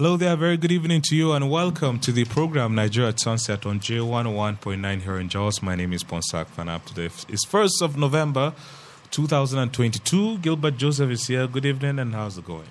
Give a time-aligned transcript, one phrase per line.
[0.00, 3.66] Hello there, very good evening to you, and welcome to the program Nigeria at Sunset
[3.66, 5.60] on J101.9 here in Jos.
[5.60, 6.86] My name is Ponsak Fanap.
[6.86, 8.54] Today is 1st of November
[9.10, 10.38] 2022.
[10.38, 11.46] Gilbert Joseph is here.
[11.46, 12.70] Good evening, and how's it going?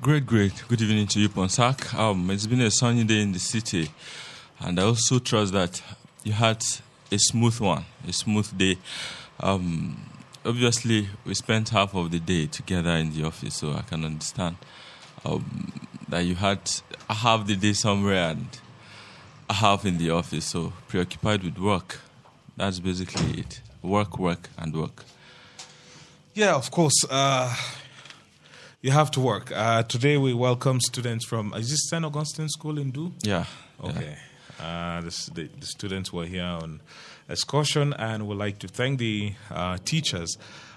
[0.00, 0.64] Great, great.
[0.66, 1.92] Good evening to you, Ponsak.
[1.92, 3.90] Um, it's been a sunny day in the city,
[4.58, 5.82] and I also trust that
[6.24, 6.64] you had
[7.10, 8.78] a smooth one, a smooth day.
[9.40, 10.06] Um,
[10.42, 14.56] obviously, we spent half of the day together in the office, so I can understand
[15.26, 15.70] um,
[16.12, 16.60] that you had
[17.08, 18.46] a half the day somewhere and
[19.48, 22.00] a half in the office, so preoccupied with work.
[22.54, 23.62] That's basically it.
[23.80, 25.04] Work, work, and work.
[26.34, 27.02] Yeah, of course.
[27.08, 27.56] Uh,
[28.82, 29.52] you have to work.
[29.52, 32.04] Uh, today we welcome students from, is this St.
[32.04, 33.10] Augustine School in Du?
[33.22, 33.46] Yeah.
[33.82, 34.18] Okay.
[34.60, 36.82] Uh, the, the, the, students were here on
[37.30, 40.36] excursion, and we'd like to thank the uh, teachers.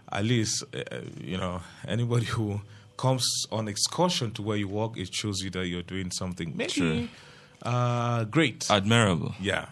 [0.09, 2.61] At least, uh, you know, anybody who
[2.97, 6.71] comes on excursion to where you work, it shows you that you're doing something maybe
[6.71, 7.07] True.
[7.63, 8.65] uh, great.
[8.69, 9.33] Admirable.
[9.41, 9.67] yeah.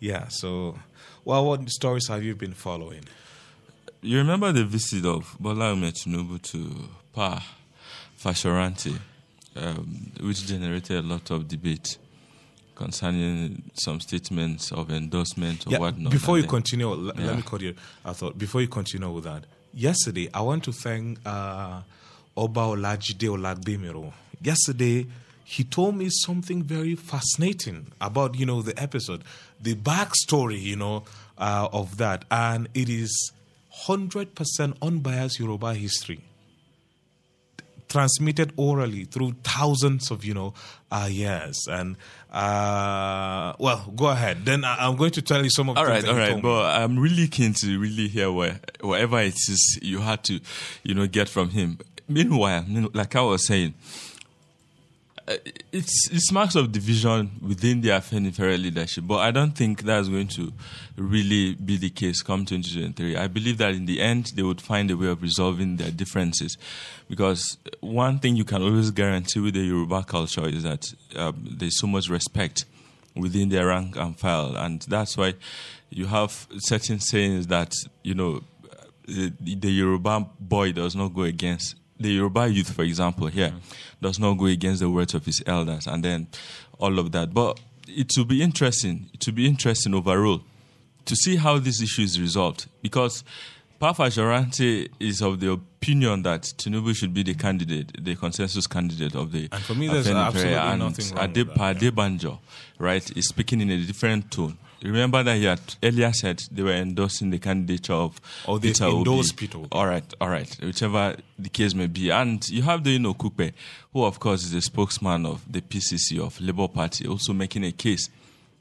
[0.00, 0.28] Yeah.
[0.28, 0.78] So,
[1.24, 3.04] well, what stories have you been following?
[4.02, 7.42] You remember the visit of Bola Tinubu to Pa
[8.22, 8.98] Fasoranti,
[9.56, 11.96] um, which generated a lot of debate
[12.74, 16.12] concerning some statements of endorsement or yeah, whatnot.
[16.12, 17.26] Before you continue, l- Yeah.
[17.26, 17.74] let me cut you.
[18.04, 21.80] I thought before you continue with that, yesterday I want to thank uh,
[22.36, 24.12] Oba Olajide Olagbemiro.
[24.42, 25.06] Yesterday
[25.44, 29.22] he told me something very fascinating about you know the episode,
[29.60, 31.04] the backstory you know
[31.38, 33.32] uh, of that, and it is
[33.70, 36.20] hundred percent unbiased Yoruba history
[37.88, 40.52] transmitted orally through thousands of you know
[40.90, 41.96] uh, years and
[42.32, 45.86] uh, well go ahead then I- i'm going to tell you some of the All
[45.86, 50.00] right, all right, but I'm really keen to really hear where, whatever it is you
[50.00, 50.40] had to,
[50.82, 51.78] you know, get from him.
[52.08, 53.74] Meanwhile, like I was saying,
[55.26, 55.36] uh,
[55.72, 60.28] it's it's marks of division within the Afenifere leadership, but I don't think that's going
[60.28, 60.52] to
[60.98, 63.16] really be the case come 2023.
[63.16, 66.58] I believe that in the end they would find a way of resolving their differences,
[67.08, 71.80] because one thing you can always guarantee with the Yoruba culture is that um, there's
[71.80, 72.66] so much respect
[73.16, 75.32] within their rank and file, and that's why
[75.88, 77.72] you have certain sayings that
[78.02, 78.42] you know
[79.06, 83.52] the, the Yoruba boy does not go against the Yoruba youth, for example, here
[84.00, 86.28] does not go against the words of his elders, and then
[86.78, 87.32] all of that.
[87.34, 89.10] But it will be interesting.
[89.14, 90.42] It will be interesting overall
[91.06, 93.24] to see how this issue is resolved because.
[93.80, 99.14] Pa Fasoranti is of the opinion that Tinubu should be the candidate, the consensus candidate
[99.16, 101.90] of the And for me, there's absolutely and nothing wrong with that, yeah.
[101.90, 102.38] Adebanjo,
[102.78, 104.56] right, is speaking in a different tone.
[104.84, 108.84] Remember that he had earlier said they were endorsing the candidature of Or they Peter
[108.84, 108.96] Obi.
[108.98, 109.68] endorsed Peter Obi.
[109.72, 112.10] All right, all right, whichever the case may be.
[112.10, 113.52] And you have the you know Kupe,
[113.92, 117.72] who of course is the spokesman of the PCC of Labour Party, also making a
[117.72, 118.10] case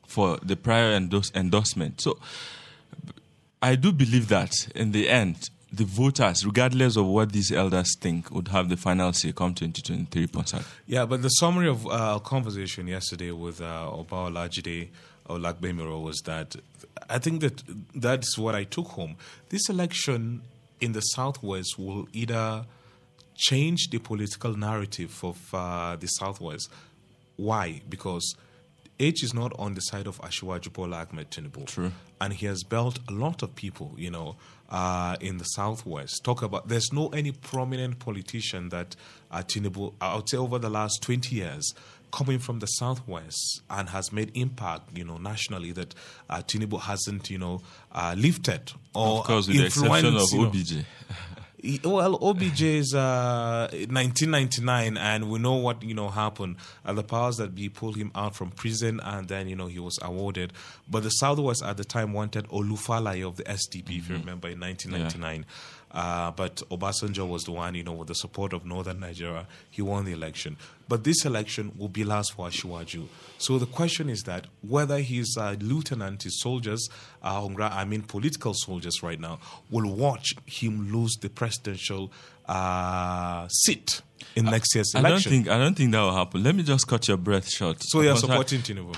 [0.07, 1.99] for the prior endorse- endorsement.
[2.01, 2.17] So
[3.61, 8.29] I do believe that in the end, the voters, regardless of what these elders think,
[8.31, 10.27] would have the final say come 2023.
[10.27, 10.63] Ponsat.
[10.85, 13.89] yeah but the summary of uh, our conversation yesterday with uh,
[15.25, 16.55] oba olajide olagbemiro was that
[17.09, 17.63] i think that
[17.95, 19.15] that's what i took home
[19.49, 20.41] this election
[20.79, 22.65] in the southwest will either
[23.35, 26.69] change the political narrative of uh, the Southwest.
[27.35, 27.81] Why?
[27.89, 28.35] Because
[28.99, 31.65] H is not on the side of Asiwaju Bola Ahmed Tinubu.
[31.65, 31.91] True.
[32.21, 34.35] And he has built a lot of people, you know,
[34.69, 36.23] uh, in the Southwest.
[36.23, 38.95] Talk about, there's no any prominent politician that
[39.31, 41.73] uh, Tinubu, I would say over the last 20 years,
[42.13, 45.95] coming from the Southwest and has made impact, you know, nationally that
[46.29, 50.33] uh, Tinubu hasn't, you know, uh, lifted or Of course, with the exception of influenced,
[50.33, 50.47] you know.
[50.47, 50.85] OBJ.
[51.85, 56.57] Well, OBJ is uh, 1999, and we know what you know happened.
[56.85, 59.79] Uh, the powers that be pulled him out from prison, and then you know he
[59.79, 60.51] was awarded.
[60.91, 64.49] But the Southwest at the time wanted Olu Falae of the SDP, if you remember,
[64.49, 65.45] in 1999.
[65.93, 69.81] Uh, but Obasanjo was the one, you know, with the support of Northern Nigeria, he
[69.81, 70.57] won the election.
[70.87, 73.07] But this election will be last for Asiwaju.
[73.37, 76.89] So the question is that whether his uh, lieutenant, his soldiers,
[77.21, 82.11] uh, I mean political soldiers right now, will watch him lose the presidential
[82.47, 84.01] uh, seat
[84.35, 85.05] in next year's election.
[85.05, 86.43] I don't think I don't think that will happen.
[86.43, 87.77] Let me just cut your breath short.
[87.81, 88.95] so you're supporting Tinubu.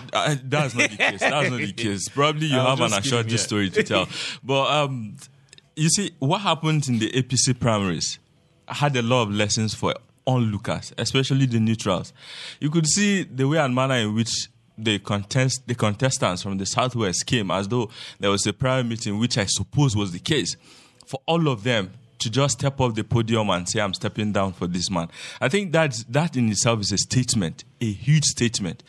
[0.50, 1.20] That's not the case.
[1.20, 2.10] That's not the case.
[2.10, 3.38] Probably you I was have an assured yeah.
[3.38, 4.08] story to tell.
[4.44, 5.18] But um,
[5.76, 8.20] you see, what happened in the APC primaries
[8.68, 9.94] had a lot of lessons for
[10.26, 12.14] onlookers, especially the neutrals.
[12.60, 16.66] You could see the way and manner in which the contest the contestants from the
[16.66, 17.90] southwest came as though
[18.20, 20.56] there was a prior meeting, which I suppose was the case.
[21.06, 24.54] For all of them, to just step off the podium and say, I'm stepping down
[24.54, 25.10] for this man.
[25.42, 28.84] I think that that in itself is a statement, a huge statement.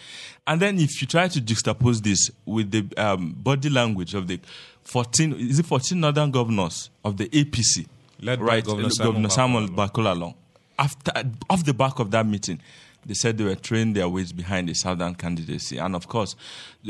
[0.47, 4.41] And then if you try to juxtapose this with the um, body language of the
[4.85, 7.87] 14, is it 14 northern governors of the APC?
[8.21, 9.93] Led by right, Governor Governor Samuel Bakolalo.
[9.93, 10.35] Bako Lalong.
[10.79, 11.13] After,
[11.51, 12.61] off the back of that meeting,
[13.05, 15.79] they said they were throwing their weights behind the southern candidacy.
[15.79, 16.37] And of course,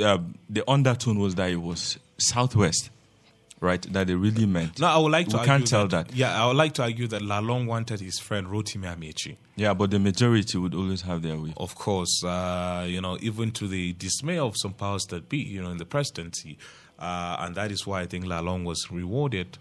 [0.02, 0.18] uh,
[0.48, 2.90] the undertone was that it was southwest,
[3.60, 3.82] right?
[3.92, 4.80] That they really meant.
[4.80, 6.14] No, I would like to We argue can't tell that.
[6.14, 9.36] Yeah, I would like to argue that Lalong wanted his friend Rotimi Amaechi.
[9.56, 11.54] Yeah, but the majority would always have their way.
[11.56, 15.62] Of course, uh, you know, even to the dismay of some powers that be, you
[15.62, 16.58] know, in the presidency.
[16.98, 19.58] Uh, and that is why I think Lalong was rewarded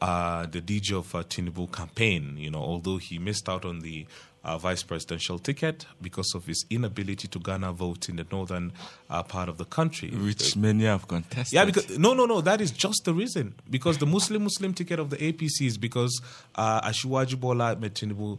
[0.00, 4.06] uh, the DG of uh, Tinubu campaign, you know, although he missed out on the
[4.46, 8.72] uh, vice presidential ticket because of his inability to garner votes in the northern
[9.10, 10.10] uh, part of the country.
[10.10, 11.52] Which many have contested.
[11.52, 12.40] Yeah, because no, no, no.
[12.40, 13.54] That is just the reason.
[13.68, 16.22] Because the Muslim Muslim ticket of the APC is because
[16.54, 18.38] uh, Asiwaju Bola Tinubu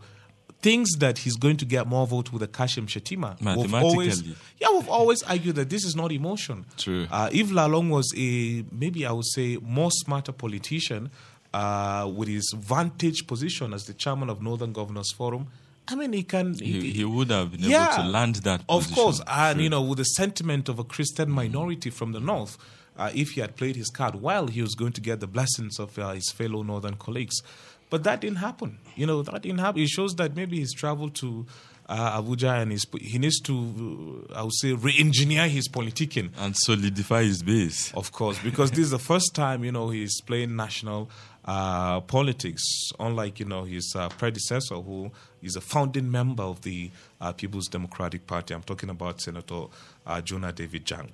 [0.62, 3.38] thinks that he's going to get more votes with the Kashim Shettima.
[3.39, 4.36] We've always, Mathematically.
[4.59, 6.65] yeah, we've always argued that this is not emotion.
[6.77, 7.06] True.
[7.12, 11.12] Uh, if Lalong was a maybe I would say more smarter politician
[11.54, 15.48] uh, with his vantage position as the chairman of Northern Governors Forum.
[15.89, 16.54] I mean, he can.
[16.54, 17.94] he, he would have been Yeah.
[17.94, 18.92] able to land that Position.
[18.92, 19.63] Of course, and True.
[19.63, 22.57] you know, with the sentiment of a Christian minority from the north,
[22.98, 25.80] uh, if he had played his card well, he was going to get the blessings
[25.80, 27.42] of uh, his fellow northern colleagues.
[27.89, 28.80] But that didn't happen.
[28.95, 29.81] You know, that didn't happen.
[29.81, 31.45] It shows that maybe he's traveled to
[31.88, 36.31] uh, Abuja and he's, he needs to, uh, I would say, re-engineer his politicking.
[36.38, 37.94] and solidify his base.
[37.94, 41.10] Of course, because this is the first time you know he's playing national
[41.47, 45.09] uh, politics, unlike you know his uh, predecessor, who
[45.41, 46.91] is a founding member of the
[47.21, 48.53] uh, People's Democratic Party.
[48.53, 49.65] I'm talking about Senator
[50.05, 51.11] uh, Jonah David Jang.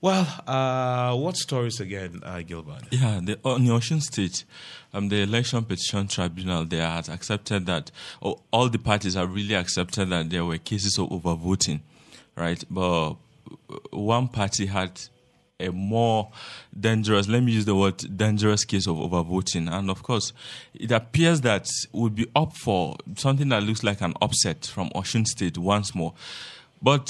[0.00, 2.82] Well, uh, what stories again, uh, Gilbert?
[2.90, 4.44] Yeah, the, on the Osun State,
[4.92, 7.90] um, the Election Petition Tribunal there has accepted that,
[8.20, 11.80] or all the parties have really accepted that there were cases of overvoting,
[12.36, 12.62] right?
[12.70, 13.14] But
[13.90, 15.00] one party had
[15.58, 16.30] a more
[16.78, 19.72] dangerous, let me use the word dangerous case of overvoting.
[19.72, 20.32] And of course,
[20.74, 25.26] it appears that would be up for something that looks like an upset from Osun
[25.26, 26.12] State once more.
[26.82, 27.08] But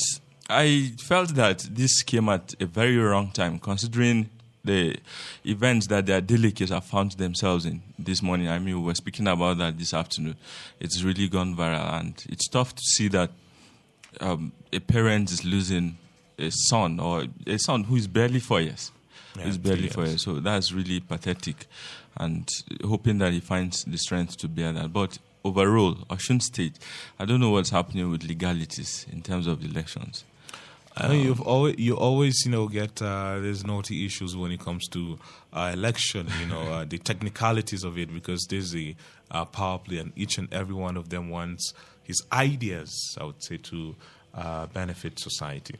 [0.48, 4.30] I felt that this came at a very wrong time, considering
[4.64, 4.96] the
[5.44, 8.48] events that the Adelekes have found themselves in this morning.
[8.48, 10.36] I mean, we were speaking about that this afternoon.
[10.80, 13.30] It's really gone viral, and it's tough to see that
[14.20, 15.98] um, a parent is losing
[16.38, 18.92] a son or a son who is barely four years.
[19.36, 20.24] Yeah, who's barely four years.
[20.24, 21.66] So that's really pathetic,
[22.16, 22.48] and
[22.84, 24.92] hoping that he finds the strength to bear that.
[24.92, 26.78] But overall, Osun State,
[27.18, 30.24] I don't know what's happening with legalities in terms of elections.
[31.10, 35.18] You've always you always you know get uh, there's naughty issues when it comes to
[35.52, 36.26] uh, election.
[36.40, 38.96] You know uh, the technicalities of it because there's a
[39.30, 43.14] uh, power play, and each and every one of them wants his ideas.
[43.20, 43.94] I would say to
[44.34, 45.76] uh, benefit society.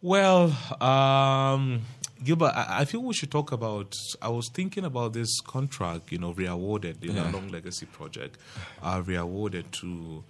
[0.00, 1.82] Well, um,
[2.22, 3.94] Gilbert, I, I feel we should talk about.
[4.22, 7.24] I was thinking about this contract, you know, reawarded the Yeah.
[7.24, 8.38] Lalong Legacy Project,
[8.82, 10.22] uh, reawarded to.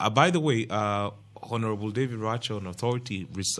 [0.00, 1.10] Uh, by the way, uh,
[1.42, 3.58] Honorable David Ratcher on Authority res-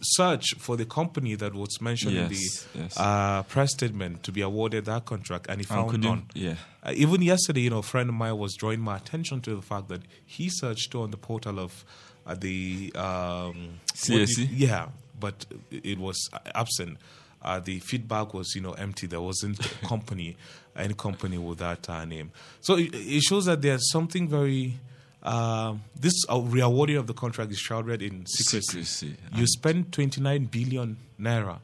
[0.00, 2.98] search for the company that was mentioned in the yes.
[2.98, 6.26] uh, press statement to be awarded that contract, and he found none.
[6.34, 6.54] yeah.
[6.82, 9.62] Uh, even yesterday, you know, a friend of mine was drawing my attention to the
[9.62, 11.84] fact that he searched on the portal of
[12.26, 16.98] uh, the um, do you- yeah, but it was absent.
[17.40, 19.06] Uh, the feedback was, you know, empty.
[19.06, 20.36] There wasn't company,
[20.76, 22.30] any company with that uh, name.
[22.60, 24.74] So it, it shows that there's something very.
[25.22, 28.82] Uh, this uh, reawarding of the contract is shrouded in secrecy.
[28.84, 29.16] Secrecy.
[29.34, 31.58] You spend 29 billion naira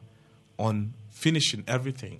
[0.57, 2.19] on finishing everything,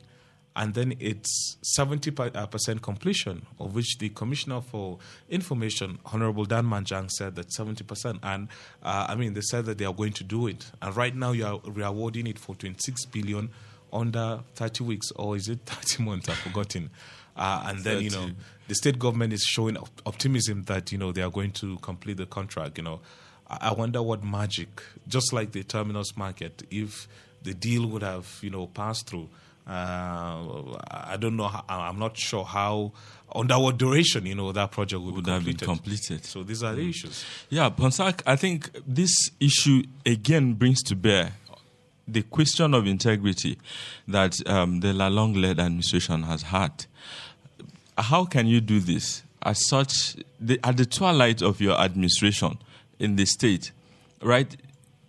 [0.55, 4.98] and then it's 70 per- uh, percent completion, of which the Commissioner for
[5.29, 8.19] Information, Honorable Dan Manjang, said that 70 percent.
[8.22, 8.50] And
[8.84, 10.69] uh, I mean, they said that they are going to do it.
[10.81, 13.50] And right now, you are rewarding it for 26 billion
[13.93, 16.27] under 30 weeks, or is it 30 months?
[16.27, 16.89] I've forgotten.
[17.39, 18.29] Uh, and then you know
[18.67, 22.17] the state government is showing op- optimism that you know they are going to complete
[22.17, 22.77] the contract.
[22.77, 23.00] You know,
[23.50, 27.08] I I wonder what magic, just like the terminus market, if
[27.41, 29.29] the deal would have you know passed through.
[29.65, 31.48] Uh, I don't know.
[31.48, 32.91] How, I'm not sure how
[33.34, 36.25] under what duration you know that project would, Would be have been completed.
[36.25, 37.24] So these are the issues.
[37.50, 41.34] Yeah, Ponsak, I think this issue again brings to bear
[42.05, 43.58] the question of integrity
[44.08, 46.86] that um, the Lalong led administration has had.
[48.01, 49.24] How can you do this?
[49.41, 52.58] As such, the, at the twilight of your administration
[53.00, 53.72] in the state,
[54.22, 54.56] right?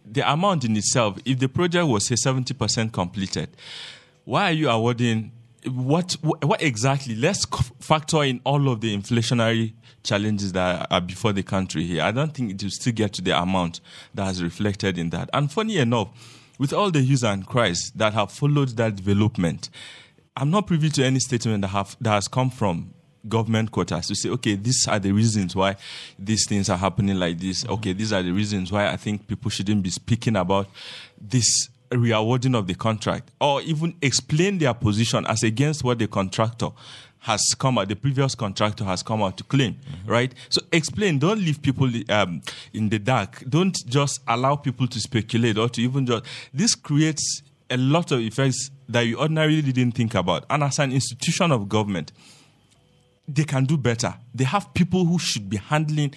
[0.04, 3.48] The amount in itself, if the project was say 70% completed,
[4.24, 5.32] why are you awarding
[5.66, 7.14] what what exactly?
[7.14, 7.44] Let's
[7.80, 12.02] factor in all of the inflationary challenges that are before the country here.
[12.02, 13.80] I don't think it will still get to the amount
[14.14, 15.28] that is reflected in that.
[15.32, 16.08] And funny enough,
[16.58, 19.68] with all the hues and cries that have followed that development,
[20.36, 22.94] I'm not privy to any statement that have that has come from
[23.28, 25.76] government quarters to say, okay, these are the reasons why
[26.18, 27.64] these things are happening like this.
[27.64, 27.72] Mm-hmm.
[27.74, 30.68] Okay, these are the reasons why I think people shouldn't be speaking about
[31.20, 36.68] this reawarding of the contract, or even explain their position as against what the contractor
[37.18, 40.10] has come out, the previous contractor has come out to claim, mm-hmm.
[40.10, 40.34] right?
[40.48, 42.40] So explain, don't leave people um,
[42.72, 43.44] in the dark.
[43.48, 46.24] Don't just allow people to speculate or to even just.
[46.54, 50.44] This creates a lot of effects that you ordinarily didn't think about.
[50.50, 52.12] And as an institution of government,
[53.28, 54.14] they can do better.
[54.34, 56.14] They have people who should be handling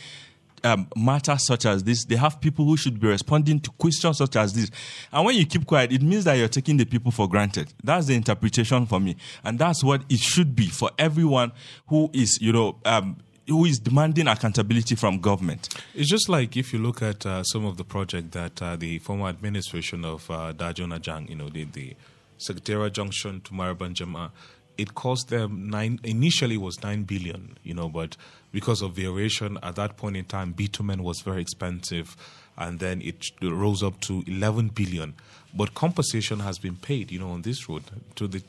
[0.63, 2.05] um, matters such as this.
[2.05, 4.71] They have people who should be responding to questions such as this.
[5.11, 7.73] And when you keep quiet, it means that you're taking the people for granted.
[7.83, 9.17] That's the interpretation for me.
[9.43, 11.51] And that's what it should be for everyone
[11.87, 15.69] who is, you know, um, who is demanding accountability from government.
[15.93, 18.99] It's just like if you look at uh, some of the project that uh, the
[18.99, 21.95] former administration of uh, Da Jonah Jang, you know, the, the
[22.37, 24.31] Secretariat Junction to Marabanjama,
[24.77, 25.99] it cost them nine.
[26.03, 28.17] Initially, was nine billion, you know, but
[28.51, 32.15] because of variation at that point in time, bitumen was very expensive,
[32.57, 35.13] and then it rose up to eleven billion.
[35.53, 37.83] But compensation has been paid, you know, on this road.
[38.15, 38.41] To the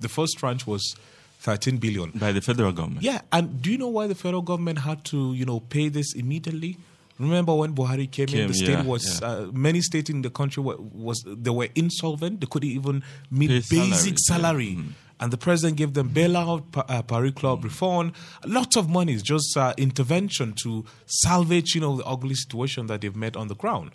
[0.00, 0.96] the first tranche was
[1.40, 3.02] 13 billion by the federal government.
[3.02, 6.14] Yeah, and do you know why the federal government had to, you know, pay this
[6.14, 6.76] immediately?
[7.18, 9.26] Remember when Buhari came, came in, the state yeah, was yeah.
[9.26, 12.40] Uh, many states in the country were, was they were insolvent.
[12.40, 14.18] They couldn't even meet Pay basic salary.
[14.18, 14.64] salary.
[14.66, 14.76] Yeah.
[14.80, 14.90] Mm-hmm
[15.20, 18.12] and the president gave them bailout, uh, Paris Club reform,
[18.44, 23.16] lots of money, just uh, intervention to salvage, you know, the ugly situation that they've
[23.16, 23.92] met on the ground.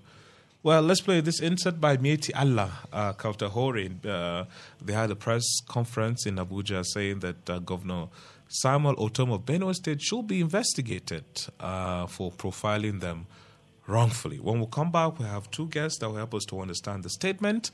[0.64, 3.80] Well, let's play this insert by Miyetti Allah uh, Kautal Hore.
[3.80, 4.46] Uh,
[4.80, 8.10] they had a press conference in Abuja saying that uh, Governor
[8.48, 11.24] Samuel Ortom of Benue State should be investigated
[11.60, 13.26] uh, for profiling them
[13.92, 14.38] wrongfully.
[14.38, 17.10] When we come back, we have two guests that will help us to understand the
[17.10, 17.72] statement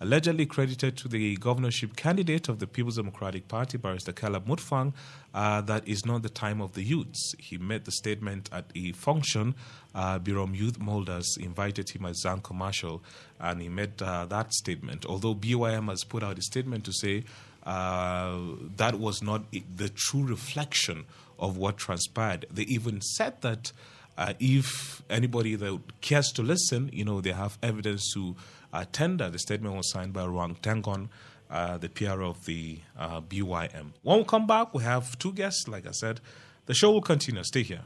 [0.00, 4.94] allegedly credited to the governorship candidate of the People's Democratic Party, Barrister Caleb Mutfwang,
[5.34, 7.34] uh, that is not the time of the youths.
[7.38, 9.54] He made the statement at a function.
[9.94, 13.02] Uh, Youth Molders invited him as Zan commercial,
[13.38, 15.04] and he made uh, that statement.
[15.04, 17.24] Although BYM has put out a statement to say
[17.64, 18.38] uh,
[18.76, 21.04] that was not the true reflection
[21.38, 22.46] of what transpired.
[22.50, 23.72] They even said that
[24.20, 28.36] uh, if anybody that cares to listen, you know, they have evidence to
[28.70, 29.30] uh, tender.
[29.30, 31.08] The statement was signed by Ruang Tangon,
[31.50, 33.92] uh, the PR of the uh, BYM.
[34.02, 35.66] When we come back, we have two guests.
[35.66, 36.20] Like I said,
[36.66, 37.42] the show will continue.
[37.44, 37.80] Stay here.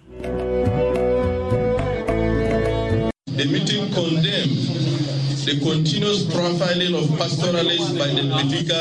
[3.26, 4.93] The meeting condemned
[5.44, 8.80] the continuous profiling of pastoralists by the political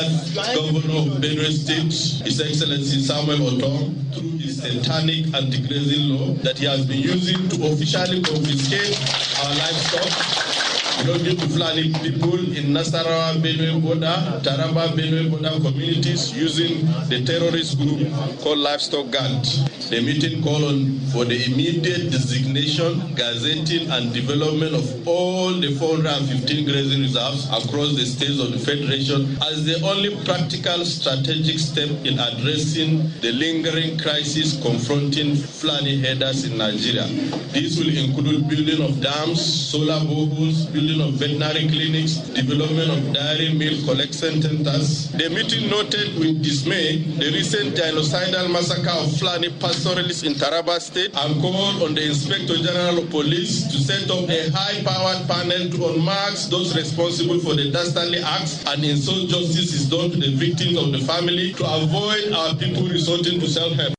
[0.55, 6.65] governor of Benue State, His Excellency Samuel Ortom, through his satanic anti-grazing law that he
[6.65, 8.95] has been using to officially confiscate
[9.43, 16.85] our livestock belonging to Fulani people in Nasarawa, Benue border, Taraba, Benue border communities using
[17.09, 19.43] the terrorist group called Livestock Guard.
[19.89, 26.65] The meeting called on for the immediate designation, gazetting, and development of all the 415
[26.65, 32.17] grazing reserves across the states of the Federation as the only practical strategic step in
[32.19, 37.05] addressing the lingering crisis confronting Fulani headers in Nigeria.
[37.53, 43.53] This will include building of dams, solar boreholes, building of veterinary clinics, development of dairy
[43.53, 45.09] milk collection centers.
[45.11, 51.15] The meeting noted with dismay the recent genocidal massacre of Fulani pastoralists in Taraba State
[51.15, 55.77] and called on the Inspector General of Police to set up a high-powered panel to
[55.95, 60.77] unmark those responsible for the dastardly acts and ensure justice is done to the victims
[60.77, 63.93] of the family to avoid our people resorting to self-help.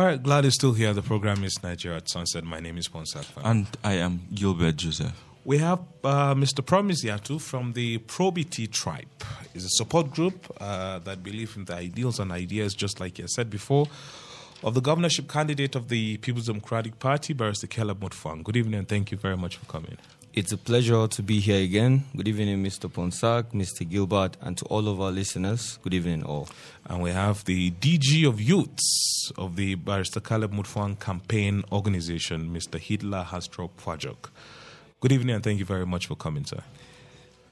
[0.00, 0.94] All right, glad you're still here.
[0.94, 2.42] The program is Nigeria at Sunset.
[2.42, 3.26] My name is Ponsak.
[3.44, 5.12] And I am Gilbert Joseph.
[5.44, 6.64] We have uh, Mr.
[6.64, 9.04] Promise Yatu from the Probity Tribe.
[9.54, 13.26] It's a support group uh, that believe in the ideals and ideas, just like you
[13.28, 13.88] said before,
[14.64, 18.42] of the governorship candidate of the People's Democratic Party, Barrister Caleb Mutfwang.
[18.42, 19.98] Good evening and thank you very much for coming.
[20.32, 22.04] It's a pleasure to be here again.
[22.16, 22.88] Good evening, Mr.
[22.88, 23.88] Ponsak, Mr.
[23.88, 25.80] Gilbert, and to all of our listeners.
[25.82, 26.48] Good evening, all.
[26.86, 32.78] And we have the DG of Youths of the Barrister Caleb Mutfwang campaign organization, Mr.
[32.78, 34.30] Hitler Hastrop Pwajok.
[35.00, 36.62] Good evening, and thank you very much for coming, sir.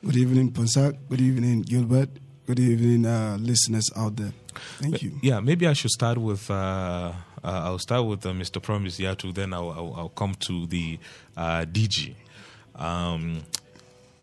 [0.05, 0.99] Good evening, Ponsak.
[1.09, 2.11] Good evening, Gilbert.
[2.47, 4.33] Good evening, uh, listeners out there.
[4.79, 5.19] Thank you.
[5.21, 6.49] Yeah, maybe I should start with.
[6.49, 8.63] Uh, uh, I'll start with uh, Mr.
[8.63, 10.99] Promise Yatu, then I'll, I'll, I'll, come to the
[11.37, 12.15] uh, DG.
[12.79, 13.43] Um,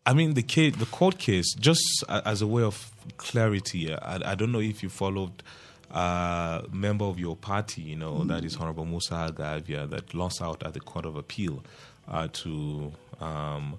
[0.05, 4.35] I mean, the case, the court case, just as a way of clarity, I, I
[4.35, 5.43] don't know if you followed
[5.91, 10.63] a member of your party, you know, that is Honorable Musa Agavia, that lost out
[10.63, 11.63] at the Court of Appeal
[12.07, 13.77] uh, to um,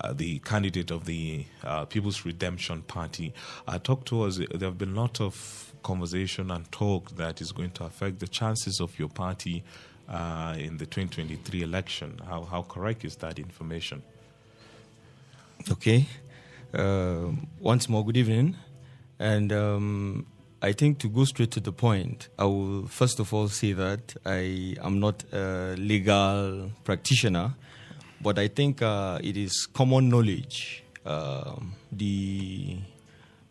[0.00, 3.32] uh, the candidate of the uh, People's Redemption Party.
[3.66, 4.38] Uh, talk to us.
[4.38, 8.28] There have been a lot of conversation and talk that is going to affect the
[8.28, 9.62] chances of your party
[10.08, 12.20] uh, in the 2023 election.
[12.26, 14.02] How, how correct is that information?
[15.70, 16.06] Okay.
[16.72, 18.56] Uh, once more, good evening.
[19.18, 20.26] And um,
[20.62, 24.16] I think to go straight to the point, I will first of all say that
[24.24, 27.54] I am not a legal practitioner,
[28.20, 30.84] but I think uh, it is common knowledge.
[31.06, 32.76] Um the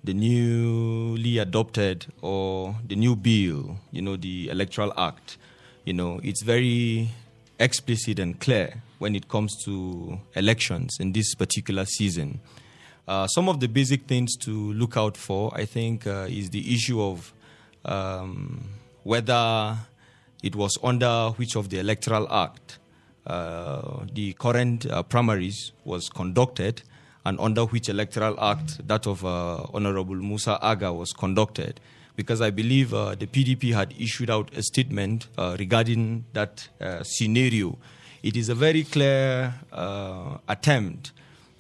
[0.04, 5.38] the newly adopted or the new bill, you know, the Electoral Act,
[5.86, 7.10] you know, it's very
[7.60, 12.39] explicit and clear when it comes to elections in this particular season.
[13.08, 16.74] Uh, some of the basic things to look out for, I think, uh, is the
[16.74, 17.34] issue of
[17.86, 18.70] um,
[19.04, 19.77] whether
[20.44, 22.80] it was under which of the Electoral Act
[23.27, 26.82] uh, the current uh, primaries was conducted
[27.25, 31.82] and under which electoral act that of uh, Honorable Musa Aga was conducted.
[32.16, 36.68] Because I believe uh, the PDP had issued out a statement regarding that
[37.04, 37.77] scenario.
[38.24, 41.12] It is a very clear uh, attempt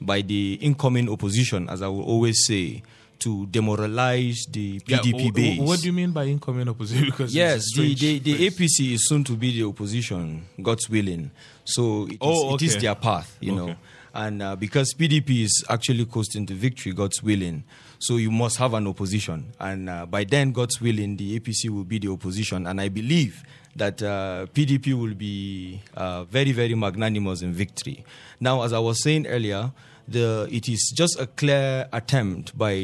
[0.01, 2.83] by the incoming opposition, as I will always say,
[3.19, 5.59] to demoralize the PDP w- base.
[5.59, 7.05] What do you mean by incoming opposition?
[7.11, 8.49] Because Yes, the, the, the.
[8.49, 11.31] APC is soon to be the opposition, God's willing.
[11.65, 12.81] So it is, Oh, it is okay.
[12.81, 13.75] their path, you know.
[14.13, 17.63] And uh, because PDP is actually coasting to victory, God's willing.
[17.99, 19.45] So you must have an opposition.
[19.59, 22.65] And uh, by then, God's willing, the APC will be the opposition.
[22.67, 23.43] And I believe
[23.77, 28.03] that uh, PDP will be uh, very, very magnanimous in victory.
[28.39, 29.71] Now, as I was saying earlier,
[30.07, 32.75] the, it is just a clear attempt by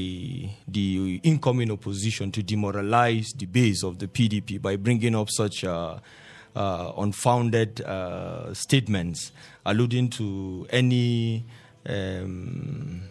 [0.68, 5.98] the incoming opposition to demoralize the base of the PDP by bringing up such uh,
[6.56, 9.32] uh, unfounded uh, statements
[9.66, 11.46] alluding to any
[11.88, 13.04] um,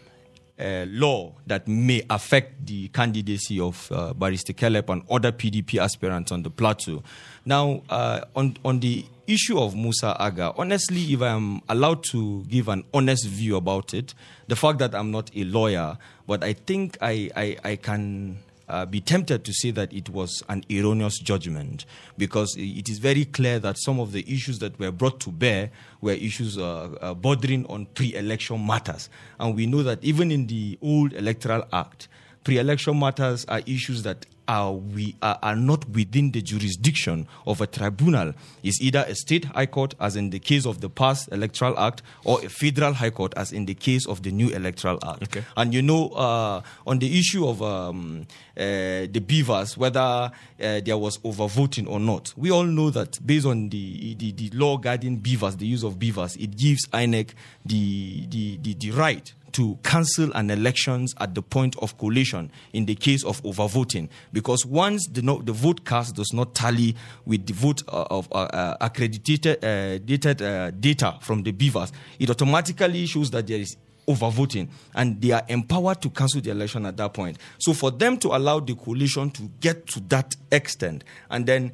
[0.89, 6.51] law that may affect the candidacy of uh, Barrister and other PDP aspirants on the
[6.51, 7.03] plateau.
[7.45, 12.45] Now, uh, on, on the issue of Musa Aga, honestly, if I am allowed to
[12.45, 14.15] give an honest view about it,
[14.49, 18.87] the fact that I'm not a lawyer, but I think I, I, I can uh,
[18.87, 21.85] be tempted to say that it was an erroneous judgment
[22.19, 25.71] because it is very clear that some of the issues that were brought to bear
[26.01, 29.09] were issues uh, uh, bordering on pre election matters.
[29.39, 32.09] And we know that even in the old Electoral Act,
[32.45, 37.61] pre election matters are issues that are, we, are, are not within the jurisdiction of
[37.61, 38.35] a tribunal.
[38.63, 42.03] It's either a state high court, as in the case of the past Electoral Act,
[42.25, 45.23] or a federal high court, as in the case of the new Electoral Act.
[45.25, 45.45] Okay.
[45.57, 48.27] And you know, uh, on the issue of um,
[48.57, 53.47] uh, the BVAS, whether uh, there was overvoting or not, we all know that based
[53.47, 57.31] on the, the, the law guarding BVAS, the use of BVAS, it gives INEC
[57.65, 62.87] the, the, the, the right to cancel an elections at the point of collation in
[62.87, 64.09] the case of overvoting.
[64.33, 68.29] Because once the, no, the vote cast does not tally with the vote uh, of
[68.33, 73.59] uh, uh, accredited uh, dated, uh, data from the BVAS it automatically shows that there
[73.59, 73.77] is
[74.09, 77.39] overvoting and they are empowered to cancel the election at that point.
[77.59, 81.73] So for them to allow the coalition to get to that extent and then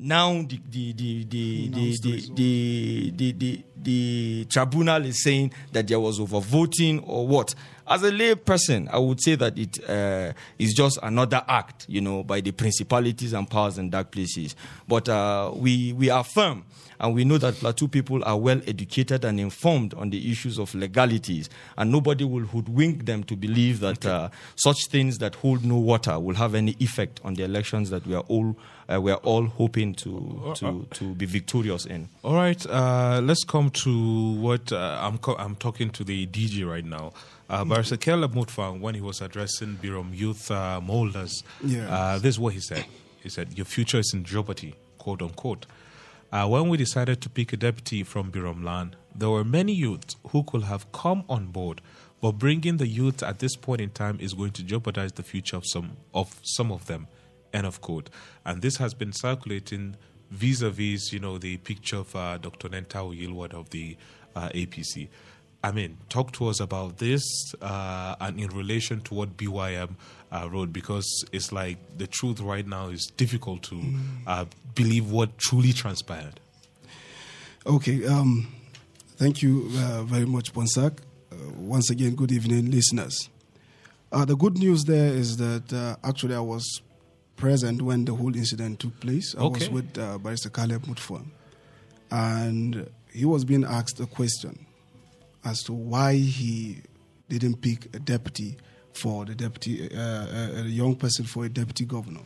[0.00, 5.88] now the the the the the the, the, the, the, the tribunal is saying that
[5.88, 7.54] there was overvoting or what
[7.88, 12.00] as a lay person i would say that it uh, is just another act you
[12.00, 14.54] know by the principalities and powers in dark places
[14.86, 16.64] but uh, we we are firm
[17.00, 20.74] and we know that Plateau people are well educated and informed on the issues of
[20.74, 25.76] legalities, and nobody will hoodwink them to believe that uh, such things that hold no
[25.76, 28.56] water will have any effect on the elections that we are all
[28.92, 32.08] uh, we are all hoping to to, to be victorious in.
[32.24, 35.18] All right, uh, let's come to what uh, I'm.
[35.18, 37.12] Co- I'm talking to the DG right now.
[37.48, 41.88] Uh, Barrister Caleb Mutfwang, when he was addressing Birom youth uh, molders, Yes.
[41.90, 42.84] uh, this is what he said.
[43.22, 45.66] He said, "Your future is in jeopardy," quote unquote.
[46.30, 50.16] Uh, when we decided to pick a deputy from Birom land, there were many youths
[50.28, 51.80] who could have come on board,
[52.20, 55.56] but bringing the youth at this point in time is going to jeopardize the future
[55.56, 57.06] of some of some of them.
[57.54, 58.10] End of quote.
[58.44, 59.96] And this has been circulating
[60.30, 62.68] vis-a-vis, you know, the picture of uh, Dr.
[62.68, 63.96] Nentawe Yilwatda of the
[64.36, 65.08] uh, APC.
[65.62, 67.22] I mean, talk to us about this
[67.60, 69.96] uh, and in relation to what BYM
[70.30, 73.82] uh, wrote, because it's like the truth right now is difficult to
[74.26, 74.44] uh,
[74.74, 76.38] believe what truly transpired.
[77.66, 78.06] Okay.
[78.06, 78.48] Um,
[79.18, 80.98] Thank you uh, very much, Ponsak.
[81.32, 83.28] Uh, once again, good evening, listeners.
[84.12, 86.82] Uh, the good news there is that uh, actually I was
[87.34, 89.34] present when the whole incident took place.
[89.36, 91.30] I was with uh, Barrister Caleb Mutfwang,
[92.12, 94.67] and he was being asked a question
[95.44, 96.82] as to why he
[97.28, 98.56] didn't pick a deputy
[98.92, 102.22] for the deputy, uh, uh, a young person for a deputy governor.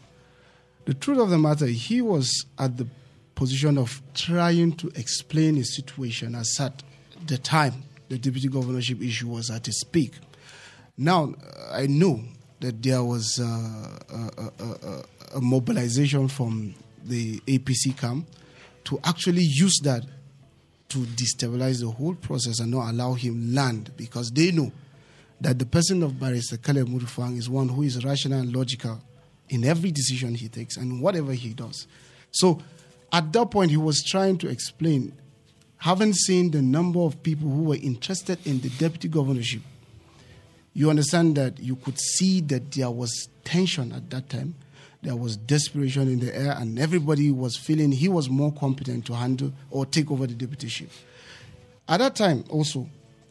[0.85, 2.87] The truth of the matter, he was at the
[3.35, 6.83] position of trying to explain his situation as at
[7.27, 10.13] the time the deputy governorship issue was at its peak.
[10.97, 11.35] Now,
[11.71, 12.21] I know
[12.61, 15.03] that there was uh, a, a, a,
[15.37, 18.27] a mobilization from the APC camp
[18.85, 20.05] to actually use that
[20.93, 24.73] to destabilize the whole process and not allow him land because they know
[25.41, 29.01] that the person of Barrister Caleb Mutfwang is one who is rational and logical
[29.49, 31.87] in every decision he takes and whatever he does.
[32.31, 32.61] So
[33.13, 35.13] at that point, he was trying to explain,
[35.79, 39.63] having seen the number of people who were interested in the deputy governorship,
[40.75, 44.55] you understand that you could see that there was tension at that time.
[45.03, 49.15] There was desperation in the air, and everybody was feeling he was more competent to
[49.15, 50.89] handle or take over the deputyship.
[51.89, 52.89] At that time, also,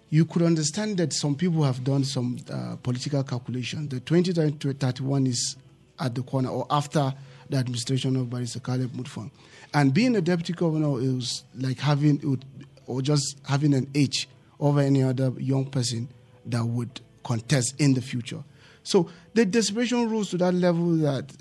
[0.09, 3.87] you could understand that some people have done some uh, political calculation.
[3.87, 5.55] The 2031 is
[5.99, 7.13] at the corner or after
[7.49, 9.31] the administration of Barrister Caleb Mutfwang.
[9.73, 12.43] And being a deputy governor is like having, would,
[12.85, 14.27] or just having an edge
[14.59, 16.09] over any other young person
[16.45, 18.43] that would contest in the future.
[18.83, 21.31] So the desperation rose to that level that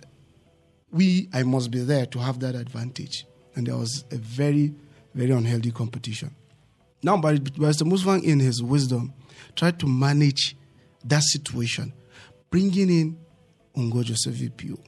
[0.92, 3.26] we, I must be there to have that advantage.
[3.54, 4.74] And there was a very,
[5.14, 6.34] very unhealthy competition.
[7.02, 9.12] Now, but Barrister Mutfwang, in his wisdom,
[9.56, 10.56] tried to manage
[11.04, 11.92] that situation,
[12.50, 13.18] bringing in
[13.76, 14.78] Ungo Josephine Piyo.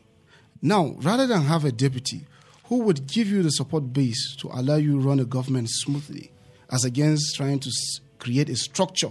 [0.60, 2.26] Now, rather than have a deputy
[2.64, 6.30] who would give you the support base to allow you run a government smoothly,
[6.70, 7.70] as against trying to
[8.18, 9.10] create a structure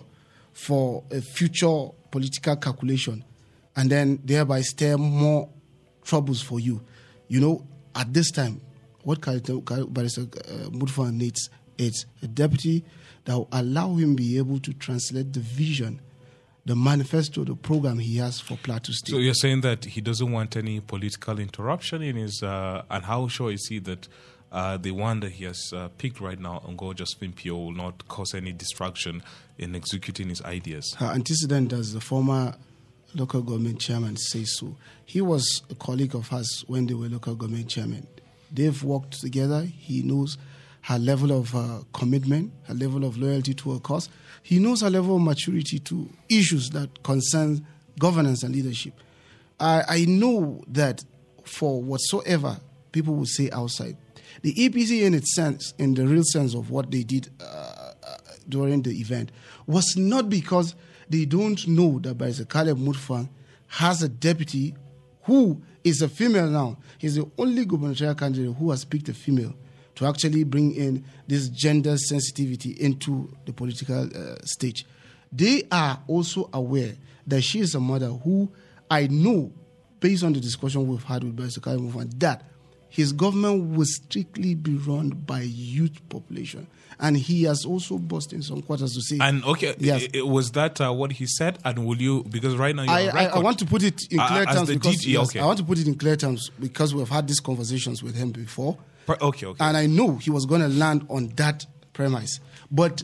[0.54, 3.23] for a future political calculation,
[3.75, 5.49] and then thereby stir more
[6.03, 6.81] troubles for you.
[7.27, 8.61] You know, at this time,
[9.03, 12.83] what Barrister uh, Mutfwang needs is a deputy
[13.25, 16.01] that will allow him be able to translate the vision,
[16.65, 19.11] the manifesto, the program he has for Plateau State.
[19.11, 23.27] So you're saying that he doesn't want any political interruption in his, uh, and how
[23.27, 24.07] sure is he that
[24.51, 28.07] uh, the one that he has uh, picked right now, Ngo Josephine Piyo, will not
[28.07, 29.23] cause any distraction
[29.57, 30.93] in executing his ideas?
[30.97, 32.55] her antecedent as the former
[33.15, 34.76] local government chairman says so.
[35.06, 38.08] He was a colleague of hers when they were local government chairman.
[38.52, 39.63] They've worked together.
[39.63, 40.38] He knows
[40.82, 44.10] her level of uh, commitment, her level of loyalty to her cause.
[44.43, 47.65] He knows her level of maturity to issues that concern
[48.00, 48.93] governance and leadership.
[49.60, 51.04] I, I know that
[51.43, 52.60] for whatsoever
[52.91, 53.95] people will say outside,
[54.41, 58.17] the APC in its sense, in the real sense of what they did uh, uh,
[58.50, 59.32] during the event,
[59.67, 60.76] was not because
[61.12, 63.30] they don't know that Barrister Caleb Mutfwang
[63.67, 64.76] has a deputy
[65.24, 66.78] who is a female now.
[66.97, 69.54] He's the only gubernatorial candidate who has picked a female
[69.95, 74.86] to actually bring in this gender sensitivity into the political uh, stage.
[75.32, 76.93] They are also aware
[77.28, 78.52] that she is a mother who
[78.89, 79.52] I know,
[80.00, 82.50] based on the discussion we've had with Barrister Caleb that
[82.91, 86.67] his government will strictly be run by youth population.
[86.99, 90.04] And he has also burst in some quarters to say, And okay, Yes.
[90.13, 91.58] i- i- was that uh, what he said?
[91.65, 94.19] And will you, because right now you're I, I, I want to put it in
[94.19, 95.39] Uh, clear as terms the because DG, yes, okay.
[95.39, 98.32] I want to put it in clear terms because we've had these conversations with him
[98.32, 98.77] before,
[99.10, 99.65] okay, okay.
[99.65, 102.39] and I know he was going to land on that premise.
[102.69, 103.01] But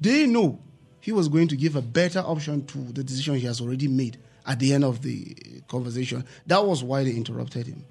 [0.00, 0.58] they know
[1.00, 4.18] he was going to give a better option to the decision he has already made
[4.46, 5.36] at the end of the
[5.68, 6.24] conversation.
[6.46, 7.84] That was why they interrupted him.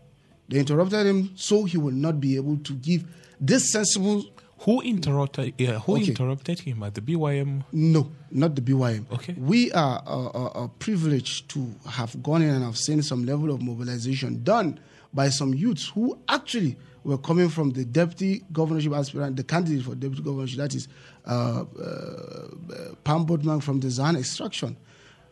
[0.50, 3.04] They interrupted him so he will not be able to give
[3.40, 4.24] this sensible.
[4.62, 5.54] who interrupted?
[5.60, 6.08] Yeah, who Okay.
[6.08, 7.64] interrupted him at the BYM?
[7.72, 9.06] No, not the BYM.
[9.12, 9.36] Okay.
[9.38, 13.52] We are uh, uh, uh, privileged to have gone in and have seen some level
[13.52, 14.80] of mobilization done
[15.14, 19.96] by some youths who actually were coming from the deputy governorship aspirant, the candidate for
[19.96, 20.88] deputy governorship, that is
[21.26, 24.76] uh, uh, Pam Bodman from the Zan extraction.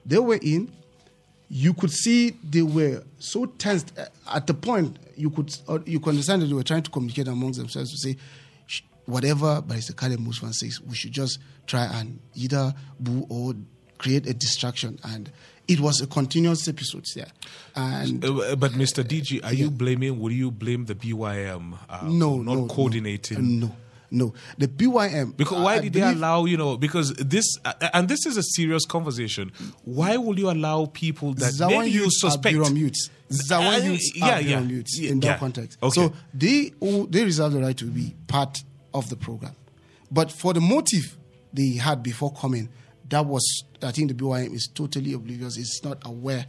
[0.05, 0.71] They were in.
[1.57, 6.01] You could see they were so tensed uh, at the point you could uh, you
[6.01, 8.17] could understand that they were trying to communicate amongst themselves to say
[8.67, 13.53] "Sh- whatever Barrister Caleb Mutfwang says, we should just try and either boo or
[13.97, 14.99] create a distraction.
[15.05, 15.31] And
[15.69, 17.31] it was a continuous episode there.
[17.73, 19.01] And Uh, but Mr.
[19.03, 20.19] DG, are you blaming?
[20.19, 21.77] Will you blame the BYM?
[21.89, 23.59] Uh, no, not no, coordinating.
[23.61, 23.75] No, no,
[24.11, 24.33] no.
[24.57, 25.35] The BYM.
[25.35, 26.77] Because why I did they allow you know?
[26.77, 29.51] Because this uh, and this is a serious conversation.
[29.83, 32.55] Why will you allow people that Zawan maybe you are suspect?
[32.55, 33.09] Birom youths.
[33.29, 34.59] Zawan Uh, youths yeah, are yeah.
[34.61, 35.37] Youths Yeah, in that yeah.
[35.37, 35.77] context.
[35.81, 35.93] Okay.
[36.01, 36.71] So they
[37.09, 38.63] they reserve the right to be part
[38.93, 39.55] of the program,
[40.11, 41.17] but for the motive
[41.53, 42.69] they had before coming,
[43.09, 45.57] that was, I think the BYM is totally oblivious.
[45.57, 46.45] It's not aware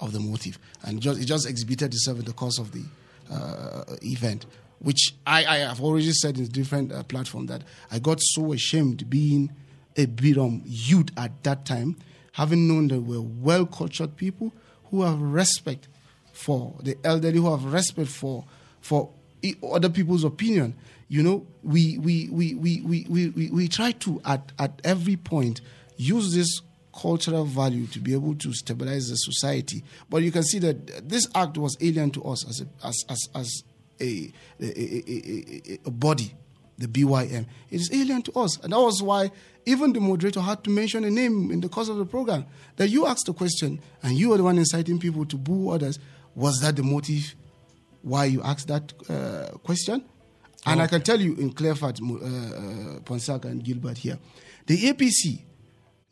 [0.00, 0.58] of the motive.
[0.82, 2.84] And just, it just exhibited itself in the course of the
[3.30, 4.46] uh, event,
[4.78, 9.08] which I, I have already said in different uh, platform that I got so ashamed
[9.08, 9.50] being
[9.96, 11.96] a Birom youth at that time,
[12.32, 14.52] having known that we're well cultured people
[14.90, 15.88] who have respect
[16.32, 18.44] for the elderly, who have respect for
[18.80, 19.10] for
[19.72, 20.74] other people's opinion.
[21.08, 25.16] You know, we we we we we, we, we, we try to at, at every
[25.16, 25.60] point
[25.96, 26.60] use this
[26.92, 29.84] cultural value to be able to stabilize the society.
[30.10, 33.28] But you can see that this act was alien to us as a, as as,
[33.34, 33.62] as
[34.00, 36.34] a, a, a, a, body,
[36.78, 37.46] the BYM.
[37.70, 38.58] It is alien to us.
[38.62, 39.30] And that was why
[39.64, 42.46] even the moderator had to mention a name in the course of the program.
[42.76, 45.98] That you asked the question and you were the one inciting people to boo others.
[46.34, 47.34] Was that the motive
[48.02, 50.04] why you asked that uh, question?
[50.66, 52.18] And I can tell you in clear fact, uh, uh,
[53.00, 54.18] Ponsaka and Gilbert here,
[54.66, 55.42] the APC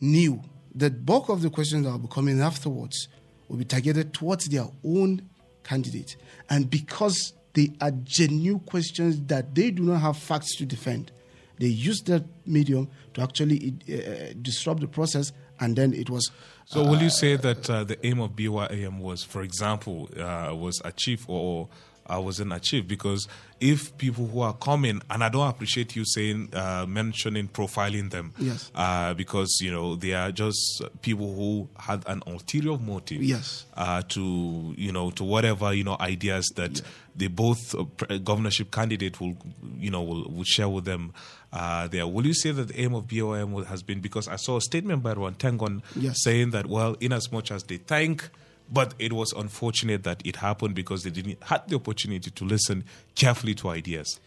[0.01, 0.41] knew
[0.77, 3.09] that bulk of the questions that will be coming afterwards
[3.49, 5.29] will be targeted towards their own
[5.65, 6.17] candidate.
[6.49, 11.11] And because they are genuine questions that they do not have facts to defend,
[11.59, 16.31] they use that medium to actually uh, disrupt the process, and then it was.
[16.67, 20.81] So, will you say that uh, the aim of BYM was, for example, uh, was
[20.85, 21.69] achieved or
[22.13, 22.89] uh, wasn't achieved?
[22.89, 23.27] Because
[23.61, 28.33] if people who are coming, and I don't appreciate you saying, uh, mentioning, profiling them,
[28.39, 28.71] Yes.
[28.75, 33.65] uh, because you know they are just people who had an ulterior motive, Yes.
[33.77, 36.83] uh, to you know to whatever you know ideas that
[37.17, 37.85] they both uh,
[38.19, 39.37] governorship candidate will
[39.79, 41.13] you know will, will share with them
[41.53, 42.07] uh, there.
[42.07, 45.03] Will you say that the aim of BYM has been because I saw a statement
[45.03, 46.17] by Ron Tengon Yes.
[46.23, 48.29] saying that well, in as much as they thank.
[48.73, 52.85] But it was unfortunate that it happened because they didn't had the opportunity to listen
[53.15, 54.21] carefully to ideas.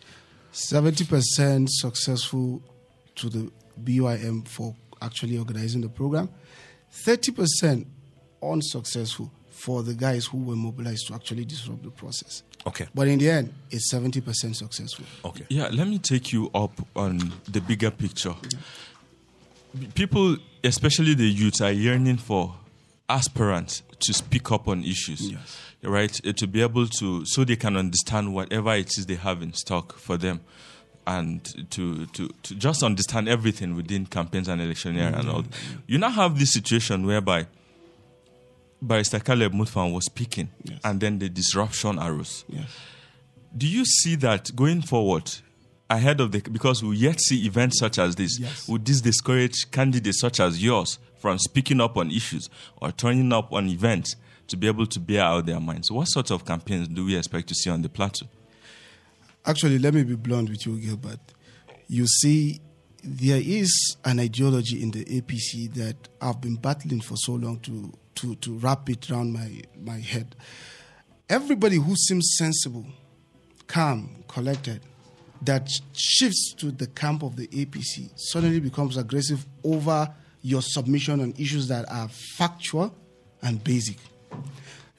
[0.54, 2.62] 70% successful
[3.15, 3.52] to the
[3.84, 6.30] BYM for actually organizing the program,
[6.93, 7.86] 30%
[8.41, 12.43] unsuccessful for the guys who were mobilized to actually disrupt the process.
[12.65, 12.88] Okay.
[12.93, 15.06] But in the end, it's 70% successful.
[15.26, 15.45] Okay.
[15.50, 18.36] Yeah, let me take you up on the bigger picture.
[19.95, 22.56] People, especially the youth, are yearning for
[23.10, 25.57] aspirants to speak up on issues, Yes.
[25.83, 26.19] right?
[26.25, 29.53] Uh, To be able to, so they can understand whatever it is they have in
[29.53, 30.41] stock for them,
[31.05, 35.45] and to to, to just understand everything within campaigns and electioneering and all.
[35.88, 37.47] You now have this situation whereby
[38.81, 40.79] Barrister Caleb Mutfwang was speaking, Yes.
[40.83, 42.69] and then the disruption arose Yes.
[43.57, 45.31] do you see that going forward
[45.89, 48.67] ahead of the because we yet see events such as this Yes.
[48.67, 52.50] would this discourage candidates such as yours from speaking up on issues
[52.82, 54.15] or turning up on events
[54.47, 57.47] to be able to bear out their minds what sort of campaigns do we expect
[57.47, 58.28] to see on the plateau
[59.45, 61.21] Actually, let me be blunt with you, Gilbert.
[61.88, 62.60] You see,
[63.02, 67.93] there is an ideology in the APC that I've been battling for so long to,
[68.15, 70.36] to, to wrap it around my, my head.
[71.30, 72.86] Everybody who seems sensible,
[73.67, 74.82] calm, collected,
[75.43, 81.34] that shifts to the camp of the APC suddenly becomes aggressive over your submission on
[81.38, 82.95] issues that are factual
[83.41, 83.97] and basic.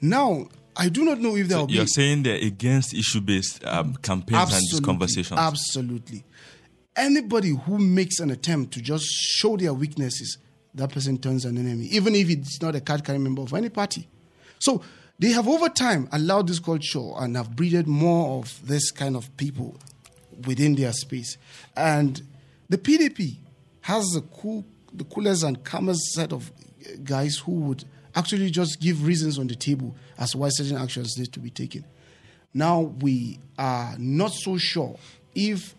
[0.00, 3.94] Now, I do not know if there will be you're saying they're against issue-based um,
[3.96, 6.24] campaigns and these conversations Absolutely.
[6.94, 10.38] Anybody who makes an attempt to just show their weaknesses,
[10.74, 13.68] that person turns an enemy, even if it's not a card carrying member of any
[13.68, 14.08] party.
[14.58, 14.82] So
[15.18, 19.36] they have over time allowed this culture and have breeded more of this kind of
[19.36, 19.76] people
[20.46, 21.36] within their space.
[21.76, 22.20] And
[22.68, 23.36] the PDP
[23.82, 26.50] has the cool, the coolest and calmest set of
[27.04, 31.32] guys who would actually just give reasons on the table as why certain actions need
[31.32, 31.84] to be taken.
[32.54, 34.98] Now we are not so sure
[35.34, 35.74] if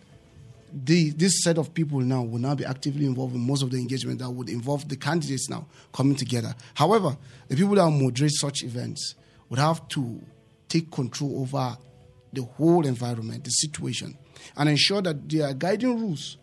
[0.72, 3.76] the, this set of people now will now be actively involved in most of the
[3.76, 6.54] engagement that would involve the candidates now coming together.
[6.74, 7.16] However,
[7.48, 9.16] the people that moderate such events
[9.48, 10.20] would have to
[10.68, 11.76] take control over
[12.32, 14.16] the whole environment, the situation,
[14.56, 16.36] and ensure that there are guiding rules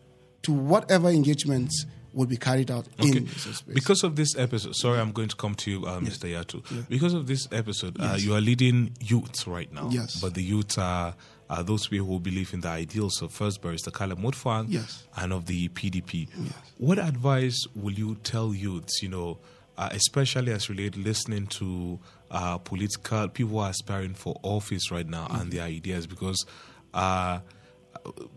[0.43, 3.17] to whatever engagements will be carried out Okay.
[3.17, 3.62] in space.
[3.62, 6.28] Because of this episode, sorry, I'm going to come to you, uh, Mr.
[6.32, 6.63] Yatu.
[6.89, 9.89] Because of this episode, uh, you are leading youths right now.
[9.91, 10.19] Yes.
[10.19, 11.13] But the youths are,
[11.50, 15.04] are those people who believe in the ideals of First Barrister Caleb Mutfwang Yes.
[15.15, 16.28] and of the PDP.
[16.41, 16.54] Yes.
[16.78, 19.38] What advice will you tell youths, you know,
[19.78, 22.00] uh, especially as related listening to
[22.32, 26.08] uh, political people are aspiring for office right now and their ideas?
[26.08, 26.46] Because
[26.94, 27.40] uh,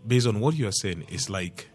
[0.05, 1.67] based on what you're saying, it's like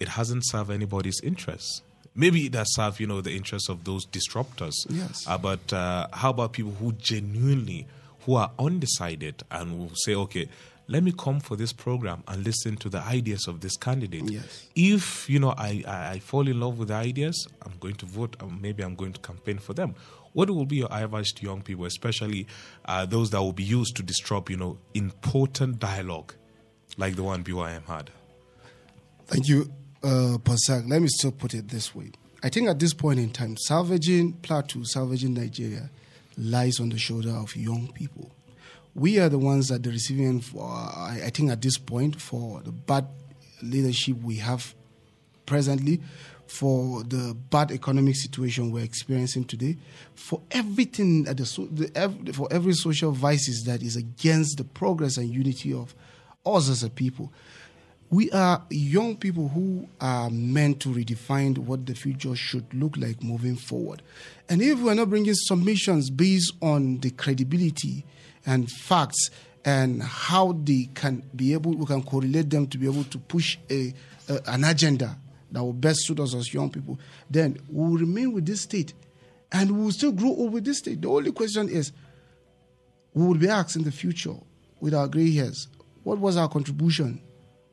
[0.00, 1.82] it hasn't served anybody's interests.
[2.14, 4.74] Maybe it has served, you know, the interests of those disruptors.
[4.90, 5.24] Yes.
[5.26, 7.86] Uh, but uh, how about people who genuinely,
[8.26, 10.48] who are undecided and will say, okay,
[10.88, 14.30] let me come for this program and listen to the ideas of this candidate.
[14.30, 14.68] Yes.
[14.74, 18.06] If you know I, I, I fall in love with the ideas, I'm going to
[18.06, 18.36] vote.
[18.40, 19.94] Um, maybe I'm going to campaign for them.
[20.32, 22.46] What will be your advice to young people, especially
[22.84, 26.34] uh, those that will be used to disrupt, you know, important dialogue
[26.96, 28.10] like the one BYM had?
[29.26, 29.70] Thank you,
[30.02, 30.88] uh, Ponsak.
[30.88, 32.12] Let me still put it this way.
[32.42, 35.90] I think at this point in time, salvaging Plateau, salvaging Nigeria,
[36.36, 38.30] lies on the shoulder of young people.
[38.94, 42.72] We are the ones that the receiving for, I think at this point, for the
[42.72, 43.06] bad
[43.62, 44.74] leadership we have
[45.46, 46.00] presently,
[46.52, 49.74] for the bad economic situation we're experiencing today,
[50.14, 55.16] for everything at the, the ev- for every social vices that is against the progress
[55.16, 55.94] and unity of
[56.44, 57.32] us as a people.
[58.10, 63.22] We are young people who are meant to redefine what the future should look like
[63.22, 64.02] moving forward.
[64.50, 68.04] And if we're not bringing submissions based on the credibility
[68.44, 69.30] and facts
[69.64, 73.56] and how they can be able, we can correlate them to be able to push
[73.70, 73.94] a,
[74.28, 75.16] a an agenda
[75.52, 76.98] that will best suit us as young people,
[77.30, 78.94] then we will remain with this state
[79.52, 81.02] and we will still grow old with this state.
[81.02, 81.92] The only question is,
[83.14, 84.34] we will be asked in the future
[84.80, 85.68] with our gray hairs,
[86.02, 87.20] what was our contribution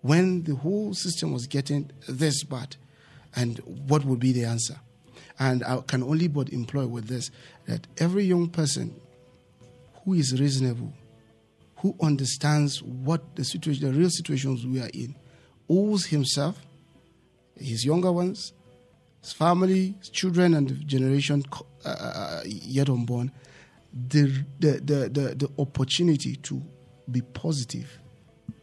[0.02, 2.76] when the whole system was getting this bad?
[3.36, 4.76] And what would be the answer?
[5.40, 7.32] And I can only but employ with this
[7.66, 9.00] that every young person
[10.04, 10.92] who is reasonable,
[11.78, 15.16] who understands what the situation, the real situations we are in,
[15.70, 16.62] owes himself,
[17.60, 18.54] his younger ones,
[19.22, 21.44] his family, his children, and the generation
[21.86, 23.32] uh, uh, yet unborn,
[24.10, 26.62] the, the, the, the, the opportunity to
[27.12, 28.00] be positive,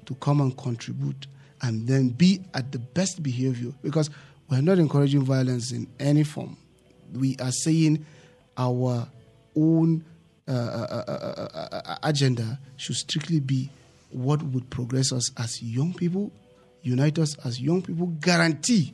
[0.04, 1.26] to come and contribute,
[1.62, 3.72] and then be at the best behavior.
[3.82, 4.10] Because
[4.48, 6.56] we're not encouraging violence in any form.
[7.12, 8.04] We are saying
[8.56, 9.08] our
[9.56, 10.04] own
[10.48, 13.68] uh, uh, uh, uh, uh, agenda should strictly be
[14.10, 16.30] what would progress us as young people,
[16.82, 18.92] unite us as young people, guarantee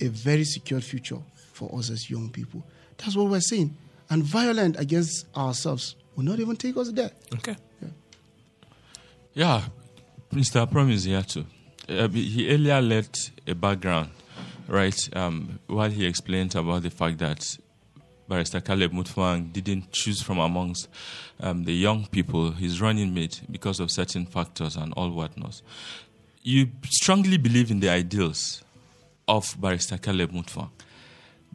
[0.00, 1.18] a very secure future
[1.52, 2.64] for us as young people.
[2.98, 3.76] That's what we're saying.
[4.10, 7.10] And violent against ourselves will not even take us there.
[7.34, 7.56] Okay.
[9.32, 9.62] Yeah,
[10.32, 10.70] Mr.
[10.70, 11.44] Promise here too.
[11.88, 14.10] Uh, he earlier left a background,
[14.68, 17.58] right, um, while he explained about the fact that
[18.28, 20.88] Barrister Caleb Mutfwang didn't choose from amongst
[21.40, 25.60] um, the young people, his running mate, because of certain factors and all whatnot.
[26.46, 28.62] You strongly believe in the ideals
[29.26, 30.68] of Barrister Caleb Mutfwang.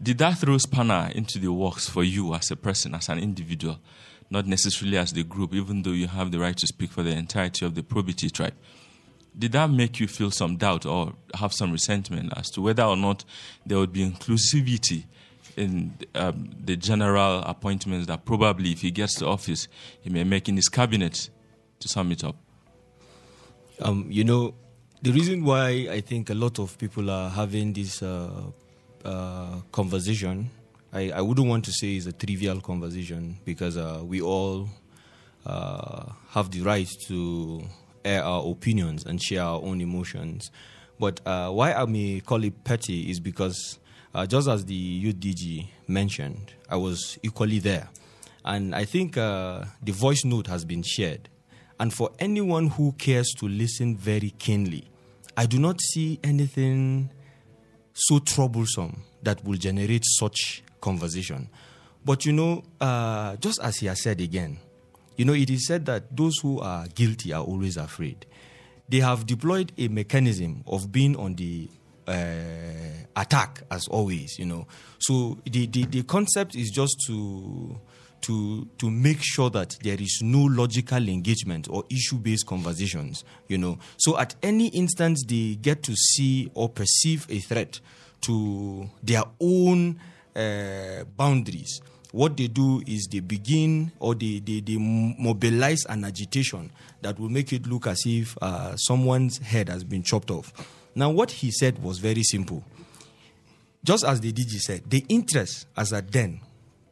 [0.01, 3.79] Did that throw spanner into the works for you as a person, as an individual,
[4.31, 7.11] not necessarily as the group, even though you have the right to speak for the
[7.11, 8.55] entirety of the probity tribe?
[9.37, 12.97] Did that make you feel some doubt or have some resentment as to whether or
[12.97, 13.25] not
[13.67, 15.03] there would be inclusivity
[15.55, 19.67] in um, the general appointments that probably, if he gets to office,
[20.01, 21.29] he may make in his cabinet
[21.79, 22.37] to sum it up?
[23.81, 24.55] Um, you know,
[25.01, 28.29] the reason why I think a lot of people are having this uh,
[29.05, 30.49] uh, conversation,
[30.91, 34.69] I, I wouldn't want to say is a trivial conversation because uh, we all
[35.45, 37.63] uh, have the right to
[38.03, 40.51] air our opinions and share our own emotions.
[40.99, 43.79] But uh, why I may call it petty is because
[44.13, 47.87] uh, just as the UDG mentioned, I was equally there.
[48.43, 51.29] And I think the voice note has been shared.
[51.79, 54.85] And for anyone who cares to listen very keenly,
[55.37, 57.09] I do not see anything
[57.93, 61.49] so troublesome that will generate such conversation.
[62.03, 64.59] But you know, uh, just as he has said again,
[65.15, 68.25] you know, it is said that those who are guilty are always afraid.
[68.87, 71.69] They have deployed a mechanism of being on the
[72.07, 72.13] uh,
[73.15, 74.65] attack as always, you know.
[74.99, 77.79] So the, the, the concept is just to
[78.21, 83.77] to to make sure that there is no logical engagement or issue-based conversations, you know.
[83.97, 87.79] So at any instance they get to see or perceive a threat
[88.21, 89.99] to their own
[90.35, 96.71] uh, boundaries, what they do is they begin or they, they, they mobilize an agitation
[97.01, 100.51] that will make it look as if uh, someone's head has been chopped off.
[100.95, 102.63] Now, what he said was very simple.
[103.83, 106.41] Just as the DG said, the interest as at then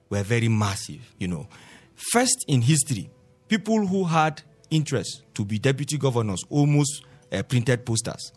[0.10, 1.48] were very massive, you know.
[1.96, 3.10] First in history,
[3.48, 8.32] people who had interest to be deputy governors almost uh, printed posters,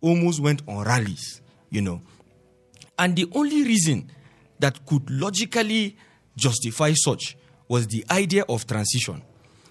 [0.00, 1.40] almost went on rallies,
[1.70, 2.00] you know.
[2.98, 4.10] And the only reason
[4.60, 5.96] that could logically
[6.36, 7.36] justify such
[7.68, 9.22] was the idea of transition.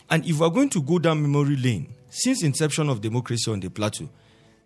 [0.10, 3.70] And if we're going to go down memory lane, since inception of democracy on the
[3.70, 4.10] plateau,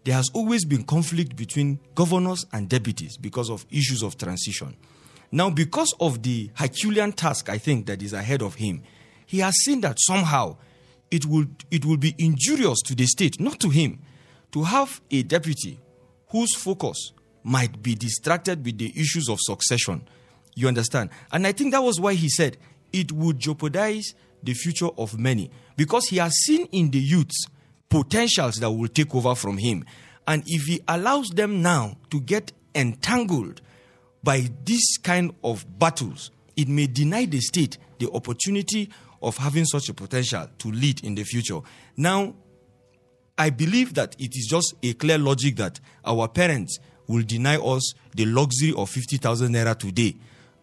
[0.04, 4.76] there has always been conflict between governors and deputies because of issues of transition.
[5.32, 8.84] Now, because of the Herculean task, I think, that is ahead of him,
[9.26, 10.58] he has seen that somehow
[11.12, 14.00] it will it will be injurious to the state, not to him,
[14.52, 15.80] to have a deputy
[16.30, 17.12] whose focus
[17.44, 20.08] might be distracted with the issues of succession.
[20.56, 21.10] You understand?
[21.32, 22.58] And I think that was why he said
[22.92, 24.14] it would jeopardize
[24.44, 27.48] the future of many because he has seen in the youths
[27.90, 29.86] potentials that will take over from him.
[30.28, 33.62] And if he allows them now to get entangled
[34.24, 38.90] by this kind of battles, it may deny the state the opportunity
[39.22, 41.60] of having such a potential to lead in the future.
[41.96, 42.36] Now,
[43.38, 47.94] I believe that it is just a clear logic that our parents will deny us
[48.16, 50.16] the luxury of 50,000 naira today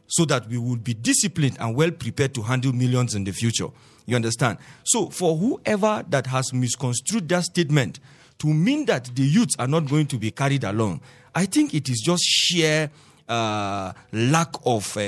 [0.06, 3.68] so that we will be disciplined and well prepared to handle millions in the future.
[4.06, 4.58] You understand?
[4.84, 8.00] So, for whoever that has misconstrued that statement
[8.38, 11.00] to mean that the youths are not going to be carried along,
[11.34, 12.90] I think it is just sheer
[13.28, 15.00] uh, lack of uh,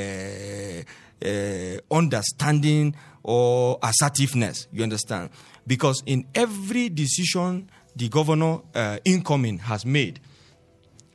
[1.24, 4.68] uh, understanding or assertiveness.
[4.72, 5.30] You understand?
[5.66, 8.60] Because in every decision the governor
[9.04, 10.20] incoming has made,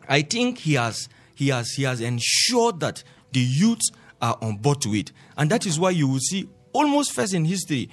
[0.10, 3.91] I think he has he has he has ensured that the youths
[4.22, 7.45] are on board to it, and that is why you will see almost first in
[7.45, 7.89] history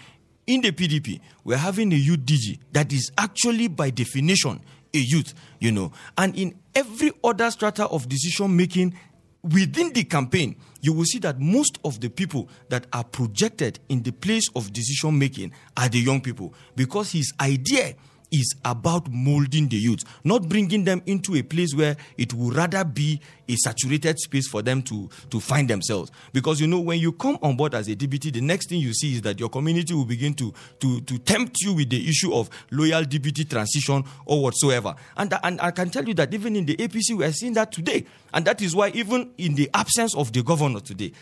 [0.48, 4.60] in the PDP we're having a youth DG that is actually by definition
[4.94, 8.94] a youth, you know, and in every other strata of decision making
[9.42, 14.02] within the campaign, you will see that most of the people that are projected in
[14.02, 17.94] the place of decision making are the young people because his idea
[18.30, 22.84] is about molding the youth, not bringing them into a place where it will rather
[22.84, 26.10] be a saturated space for them to, to find themselves.
[26.32, 28.92] Because you know, when you come on board as a DBT, the next thing you
[28.92, 32.34] see is that your community will begin to, to, to tempt you with the issue
[32.34, 34.94] of loyal DBT transition or whatsoever.
[35.16, 37.72] And, and I can tell you that even in the APC, we are seeing that
[37.72, 38.04] today.
[38.34, 41.12] And that is why, even in the absence of the governor today,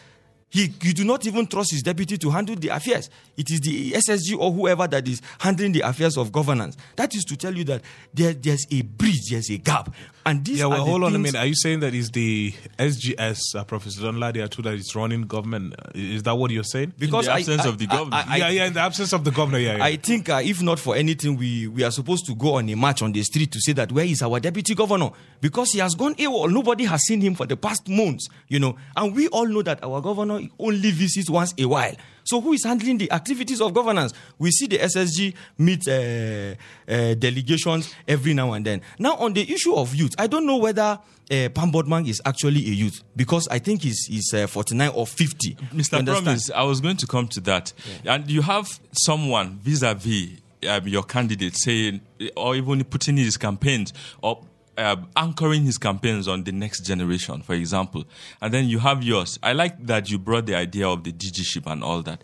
[0.50, 3.10] he, he do not even trust his deputy to handle the affairs.
[3.36, 6.76] It is the SSG or whoever that is handling the affairs of governance.
[6.96, 7.82] That is to tell you that
[8.14, 9.92] there, there's a bridge, there's a gap.
[10.26, 11.36] And these Yeah, well, are hold on a minute.
[11.38, 15.74] Are you saying that is the SGS, uh, Professor Danladi Atu, that is running government?
[15.78, 16.92] Uh, Is that what you're saying?
[16.98, 18.24] Because the absence I- of the I- governor.
[18.28, 19.76] I- yeah, yeah, in the absence of the governor, yeah.
[19.76, 19.84] yeah.
[19.84, 22.74] I think uh, if not for anything, we, we are supposed to go on a
[22.74, 25.10] march on the street to say that where is our deputy governor?
[25.40, 26.50] Because he has gone AWOL.
[26.52, 28.76] Nobody has seen him for the past months, you know.
[28.96, 31.94] And we all know that our governor only visits once a while.
[32.26, 34.12] So who is handling the activities of governance?
[34.38, 36.54] We see the SSG meet uh,
[36.92, 38.82] uh, delegations every now and then.
[38.98, 42.60] Now on the issue of youth, I don't know whether uh, Pam Botmang is actually
[42.66, 45.54] a youth because I think he's, he's uh, 49 or 50.
[45.72, 46.04] Mr.
[46.04, 47.72] Promise, I was going to come to that.
[48.04, 52.00] And you have someone vis-a-vis um, your candidate saying,
[52.36, 54.42] or even putting in his campaigns or
[54.76, 58.04] uh, anchoring his campaigns on the next generation, for example.
[58.40, 59.38] And then you have yours.
[59.42, 62.22] I like that you brought the idea of the DGship and all that.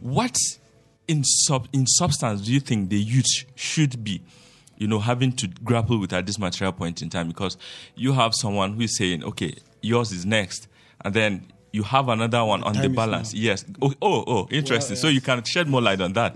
[0.00, 0.36] What
[1.08, 4.22] in sub in substance do you think the youth should be?
[4.80, 7.58] you know, having to grapple with at this material point in time because
[7.94, 10.68] you have someone who is saying, okay, yours is next,
[11.04, 13.34] and then you have another one on the balance.
[13.34, 13.64] Yes.
[13.80, 14.96] Oh, oh, oh interesting.
[14.96, 16.34] So you can shed more light on that.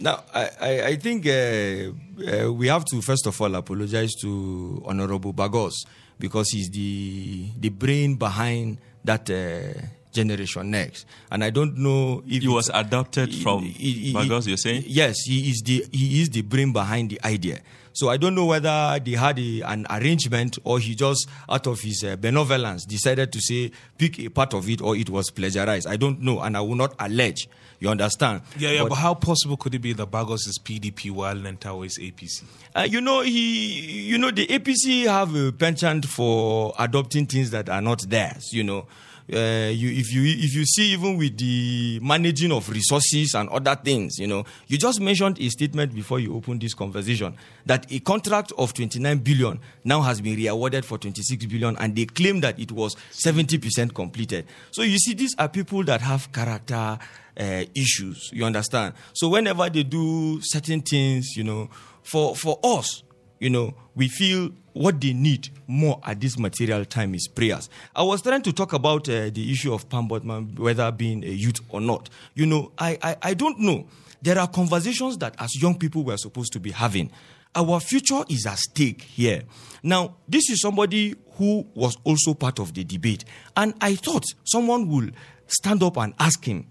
[0.00, 4.82] Now, I, I, I think uh, uh, we have to first of all apologize to
[4.86, 5.74] Honorable Bagos
[6.18, 9.78] because he's the the brain behind that uh,
[10.12, 11.06] generation next.
[11.30, 14.84] And I don't know if He was adopted from Bagos, you're saying?
[14.86, 17.60] Yes, he is the he is the brain behind the idea.
[17.92, 21.80] So I don't know whether they had a, an arrangement or he just out of
[21.80, 25.86] his uh, benevolence decided to say pick a part of it or it was plagiarized.
[25.86, 27.48] I don't know, and I will not allege.
[27.80, 28.42] You understand?
[28.58, 31.98] yeah, yeah, but, how possible could it be that Bagos is PDP while Nentawe is
[31.98, 32.44] APC?
[32.74, 37.70] Uh, you know, he, you know, the APC have a penchant for adopting things that
[37.70, 38.52] are not theirs.
[38.52, 38.86] You know,
[39.32, 43.74] uh, you, if you if you see even with the managing of resources and other
[43.76, 48.00] things, you know, you just mentioned a statement before you opened this conversation that a
[48.00, 52.58] contract of 29 billion now has been re-awarded for 26 billion, and they claim that
[52.58, 54.46] it was 70 percent completed.
[54.70, 56.98] So you see, these are people that have character
[57.36, 58.30] uh, issues.
[58.32, 58.94] You understand?
[59.14, 61.70] So whenever they do certain things, you know,
[62.02, 63.02] for for us,
[63.38, 67.68] you know, we feel what they need more at this material time is prayers.
[67.94, 71.28] I was trying to talk about uh, the issue of Pam Botmang, whether being a
[71.28, 72.08] youth or not.
[72.34, 73.86] You know, I, I I don't know.
[74.22, 77.10] There are conversations that as young people we're supposed to be having.
[77.54, 79.42] Our future is at stake here.
[79.82, 83.24] Now, this is somebody who was also part of the debate,
[83.56, 85.14] and I thought someone would
[85.46, 86.66] stand up and ask him,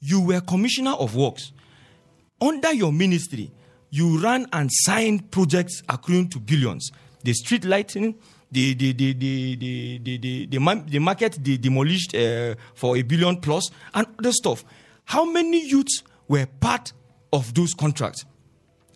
[0.00, 1.52] "You were commissioner of works."
[2.42, 3.52] under your ministry,
[3.90, 6.90] you ran and signed projects accruing to billions.
[7.22, 8.16] The street lighting,
[8.50, 13.02] the the the the the the, the, the, the market they demolished uh, for a
[13.02, 14.64] billion plus, and other stuff.
[15.04, 16.92] How many youths were part
[17.32, 18.24] of those contracts?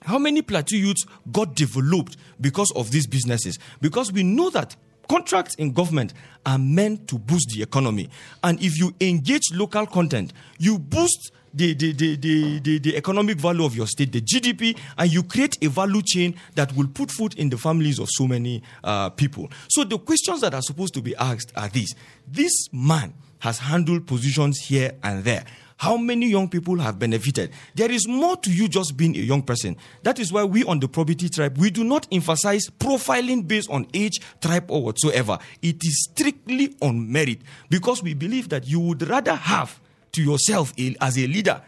[0.02, 3.58] How many plateau youths got developed because of these businesses?
[3.80, 4.76] Because we know that
[5.08, 6.14] contracts in government
[6.44, 8.08] are meant to boost the economy.
[8.42, 12.16] And if you engage local content, you boost the, the, the,
[12.60, 16.34] the, the, economic value of your state, the GDP, and you create a value chain
[16.54, 19.50] that will put food in the families of so many uh, people.
[19.68, 21.94] So the questions that are supposed to be asked are these.
[22.28, 25.44] This man has handled positions here and there.
[25.78, 27.50] How many young people have benefited?
[27.74, 29.76] There is more to you just being a young person.
[30.02, 33.86] That is why we on the Probity Tribe, we do not emphasize profiling based on
[33.92, 35.38] age, tribe, or whatsoever.
[35.60, 39.78] It is strictly on merit because we believe that you would rather have
[40.16, 41.62] to yourself as a leader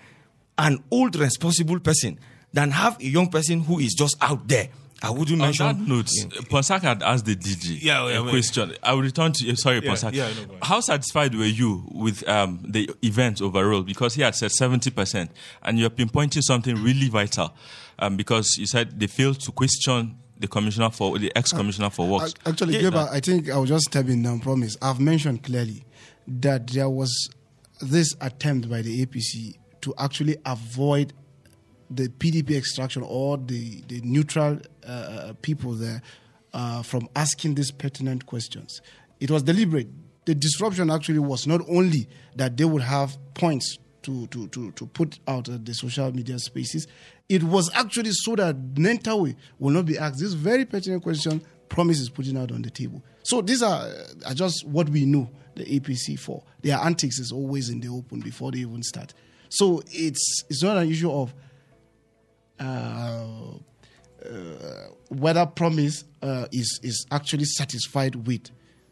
[0.59, 2.19] an old responsible person
[2.53, 4.69] than have a young person who is just out there.
[5.01, 5.65] I wouldn't On mention.
[5.67, 6.07] that note,
[6.51, 8.31] Ponsak had asked the DG Yeah, yeah, a wait.
[8.31, 8.75] question.
[8.83, 9.55] I will return to you.
[9.55, 10.13] Sorry, Yeah, Ponsak.
[10.13, 10.57] yeah, no, go.
[10.63, 13.83] How satisfied were you with um, the event overall?
[13.83, 15.29] Because he had said 70%,
[15.63, 17.55] and you have been pointing something really vital
[18.01, 22.09] um, because you said they failed to question the commissioner for the ex commissioner for
[22.09, 22.35] works.
[22.45, 22.81] Actually, Yeah.
[22.81, 24.41] Gilbert, I think I was just stepping down.
[24.41, 24.77] Promise.
[24.83, 25.85] I've mentioned clearly
[26.27, 27.31] that there was
[27.81, 31.13] this attempt by the APC to actually avoid
[31.91, 36.03] the PDP extraction or the, the neutral uh, uh, people there
[36.53, 38.81] uh, from asking these pertinent questions.
[39.21, 39.89] It was deliberate.
[40.27, 44.87] The disruption actually was not only that they would have points to, to, to, to
[44.87, 46.87] put out at the social media spaces,
[47.29, 52.01] it was actually so that Nentawe will not be asked this very pertinent question Promise
[52.01, 53.03] is putting out on the table.
[53.23, 53.87] So these are,
[54.27, 56.43] are just what we know the APC for.
[56.63, 59.15] Their antics is always in the open before they even start.
[59.49, 61.35] So it's it's not issue of
[62.61, 63.25] uh,
[64.25, 68.51] uh, whether promise uh, is is actually satisfied with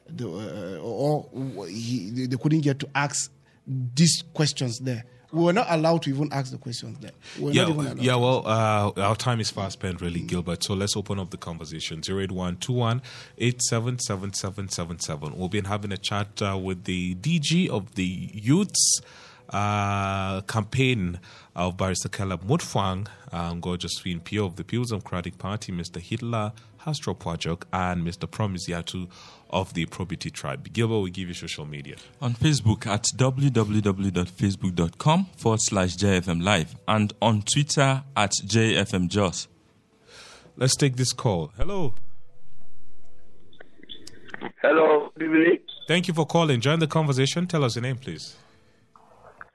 [0.09, 1.29] the uh, or
[1.67, 3.31] he, they couldn't get to ask
[3.67, 5.05] these questions there.
[5.33, 7.11] We were not allowed to even ask the questions there.
[7.41, 8.17] We Yeah, not even yeah.
[8.17, 10.63] Well, uh, our time is fast spent, really, Gilbert.
[10.63, 12.03] So let's open up the conversation.
[12.03, 13.03] Zero eight one two one
[13.39, 15.37] eight seven seven seven seven seven.
[15.37, 19.01] We'll be having a chat uh, with the DG of the Youths
[19.51, 21.21] uh, campaign
[21.55, 26.01] of Barrister Caleb Mutfwang, um, Josephine Piyo of the People's Democratic Party, Mr.
[26.01, 26.53] Hitler
[26.87, 28.31] Hastro Pwajok, and Mr.
[28.31, 29.09] Promise Yatu
[29.51, 30.73] of the Probity Tribe.
[30.73, 31.97] Gilbert, we give you social media.
[32.23, 39.49] on Facebook at www.facebook.com forward slash JFM Live and on Twitter at JFM Joss.
[40.57, 41.51] Let's take this call.
[41.57, 41.95] Hello.
[44.63, 45.59] Hello, good evening.
[45.89, 46.61] Thank you for calling.
[46.61, 47.47] Join the conversation.
[47.47, 48.37] Tell us your name, please.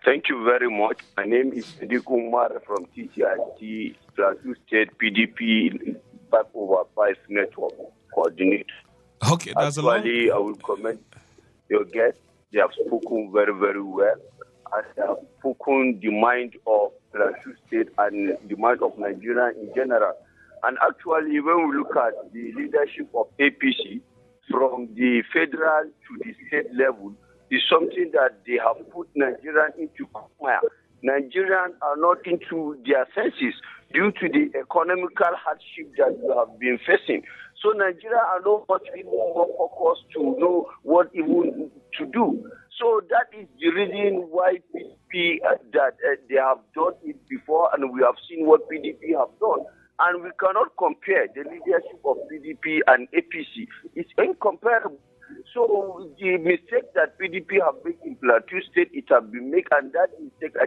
[0.03, 0.99] Thank you very much.
[1.15, 5.95] My name is Sadiq Umar from TCIT, Plateau State PDP
[6.31, 7.73] Back Over Five Network
[8.13, 8.65] Coordinator.
[9.31, 9.97] Okay, that's a lot.
[9.97, 11.01] Actually, I will comment
[11.69, 12.17] your guest.
[12.51, 14.15] They have spoken very, very well.
[14.73, 19.71] And they have spoken the mind of Plateau State and the mind of Nigeria in
[19.75, 20.13] general.
[20.63, 24.01] And actually, when we look at the leadership of APC
[24.49, 27.13] from the federal to the state level,
[27.51, 30.59] is something that they have put Nigerian into coma.
[31.03, 33.53] Nigerians are not into their senses
[33.93, 37.23] due to the economical hardship that we have been facing.
[37.61, 41.69] So Nigeria are not much more focused to know what even
[41.99, 42.49] to do.
[42.79, 47.69] So that is the reason why PDP uh, that uh, they have done it before,
[47.73, 49.65] and we have seen what PDP have done.
[49.99, 53.67] And we cannot compare the leadership of PDP and APC.
[53.93, 54.97] It's incomparable.
[55.53, 59.93] So the mistake that PDP have made in Plateau State, it has been made, and
[59.93, 60.57] that mistake,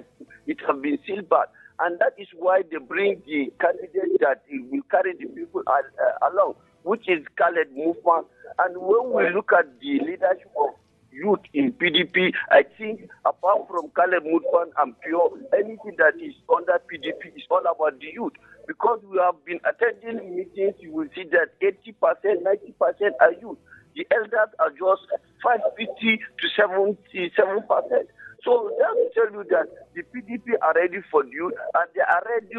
[0.47, 1.49] it has been sealed back.
[1.81, 6.55] And that is why they bring the candidate that will carry the people uh, along,
[6.85, 8.25] which is Caleb Mutfwang.
[8.59, 10.70] And when we look at the leadership of
[11.11, 16.81] youth in PDP, I think apart from Caleb Mutfwang and Piyo, anything that is under
[16.91, 18.35] PDP is all about the youth.
[18.66, 23.59] Because we have been attending meetings, you will see that 80%, 90% are youth.
[23.97, 25.07] The elders are just
[25.43, 28.07] 550 to 77%.
[28.45, 32.23] So that will tell you that the PDP are ready for you, and they are
[32.29, 32.55] ready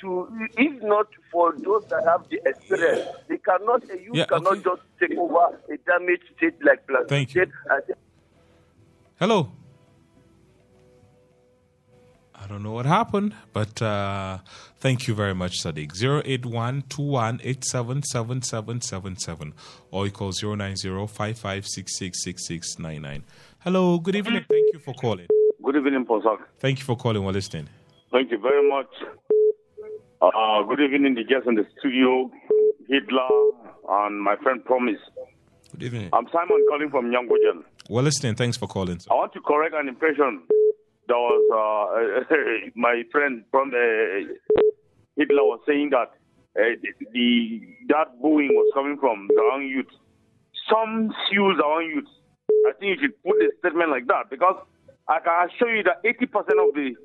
[0.00, 4.58] to, if not for those that have the experience, they cannot, a youth Yeah, cannot
[4.58, 4.62] okay.
[4.62, 7.42] just take over a damaged state like Plateau Thank you.
[7.42, 7.52] State
[7.88, 7.94] say,
[9.18, 9.50] Hello.
[12.36, 14.38] I don't know what happened, but uh,
[14.78, 15.92] thank you very much, Sadiq.
[16.90, 19.52] 081-21877777
[19.90, 23.22] or you call 090-5566-6699.
[23.64, 24.44] Hello, good evening.
[24.48, 25.26] Thank you for calling.
[25.62, 26.38] Good evening, Ponsak.
[26.58, 27.24] Thank you for calling.
[27.24, 27.68] We're listening.
[28.12, 28.90] Thank you very much.
[30.20, 32.30] Uh, good evening, the guests in the studio,
[32.88, 33.32] Hitler,
[33.88, 35.00] and my friend Promise.
[35.72, 36.10] Good evening.
[36.12, 37.64] I'm Simon calling from Nyangojel.
[37.88, 38.34] We're listening.
[38.34, 39.00] Thanks for calling.
[39.00, 39.08] Sir.
[39.10, 40.42] I want to correct an impression
[41.06, 42.34] there was uh,
[42.74, 44.34] my friend from uh,
[45.16, 46.10] Hitler was saying that
[46.58, 46.76] uh,
[47.12, 49.90] the that booing was coming from Zawang youth.
[50.70, 52.08] Some sue Zawang youth.
[52.66, 54.56] I think you should put a statement like that because
[55.08, 56.96] I can assure you that 80% of the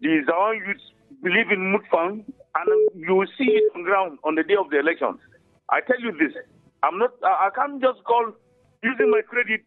[0.00, 0.82] the Zawang youth
[1.22, 4.80] believe in Mutfwang and you will see it on ground on the day of the
[4.80, 5.18] election.
[5.70, 6.34] I tell you this,
[6.82, 8.34] I'm not, I can't just call
[8.82, 9.62] using my credit,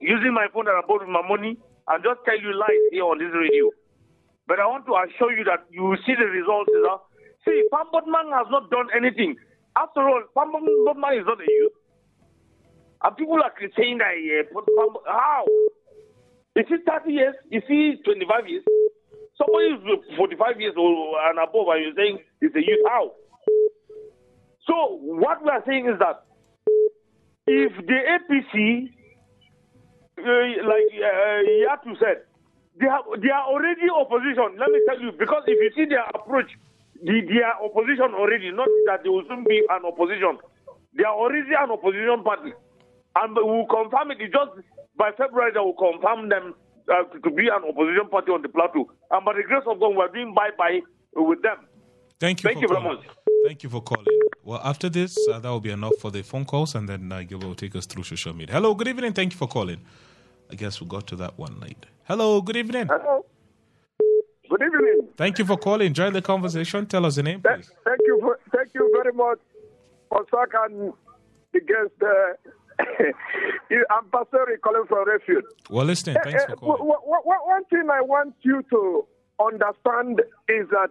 [0.00, 3.06] using my phone that I bought with my money and just tell you lies here
[3.06, 3.70] on this radio.
[4.50, 6.68] But I want to assure you that you will see the results.
[6.74, 7.00] You know?
[7.46, 9.36] See, has not done anything.
[9.78, 11.78] After all, Pam Botmang is not a youth.
[13.02, 14.14] And people are saying that,
[14.52, 15.44] Pamb- how?
[16.56, 17.34] Is he 30 years?
[17.50, 18.64] Is he 25 years?
[19.38, 22.84] Somebody is 45 years old and above, and you're saying he's a youth.
[22.86, 23.12] How?
[24.66, 26.26] So, what we are saying is that
[27.46, 28.92] if the APC,
[30.20, 32.28] uh, like uh, Yatu said,
[32.78, 34.60] they, have, they are already opposition.
[34.60, 36.50] Let me tell you, because if you see their approach,
[37.02, 40.36] the, they are opposition already, not that they will soon be an opposition.
[40.92, 42.52] They are already an opposition party.
[43.16, 44.18] And we will confirm it.
[44.20, 44.50] It's just
[44.96, 46.54] by February, they will confirm them
[46.88, 48.90] uh, to, to be an opposition party on the plateau.
[49.10, 50.80] And by the grace of God, we're doing bye bye
[51.14, 51.58] with them.
[52.18, 52.50] Thank you.
[52.50, 53.04] Thank you very much.
[53.46, 54.04] Thank you for calling.
[54.44, 57.22] Well, after this, uh, that will be enough for the phone calls, and then uh,
[57.22, 58.54] Gilbert will take us through social media.
[58.54, 59.12] Hello, good evening.
[59.12, 59.80] Thank you for calling.
[60.50, 61.86] I guess we got to that one late.
[62.04, 62.86] Hello, good evening.
[62.88, 63.24] Hello.
[64.50, 65.08] Good evening.
[65.16, 65.94] Thank you for calling.
[65.94, 66.84] Join the conversation.
[66.86, 67.70] Tell us the name, please.
[67.84, 68.18] Thank you.
[68.20, 69.38] For, thank you very much,
[70.12, 70.92] Ponsak and
[71.52, 72.02] the guest.
[72.02, 72.50] Uh,
[73.90, 75.44] I'm Pastor calling from Refuge.
[75.68, 76.86] Well, listen, Thanks for Uh, calling.
[76.86, 79.06] one thing I want you to
[79.40, 80.90] understand is that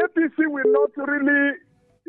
[0.00, 1.52] APC will not really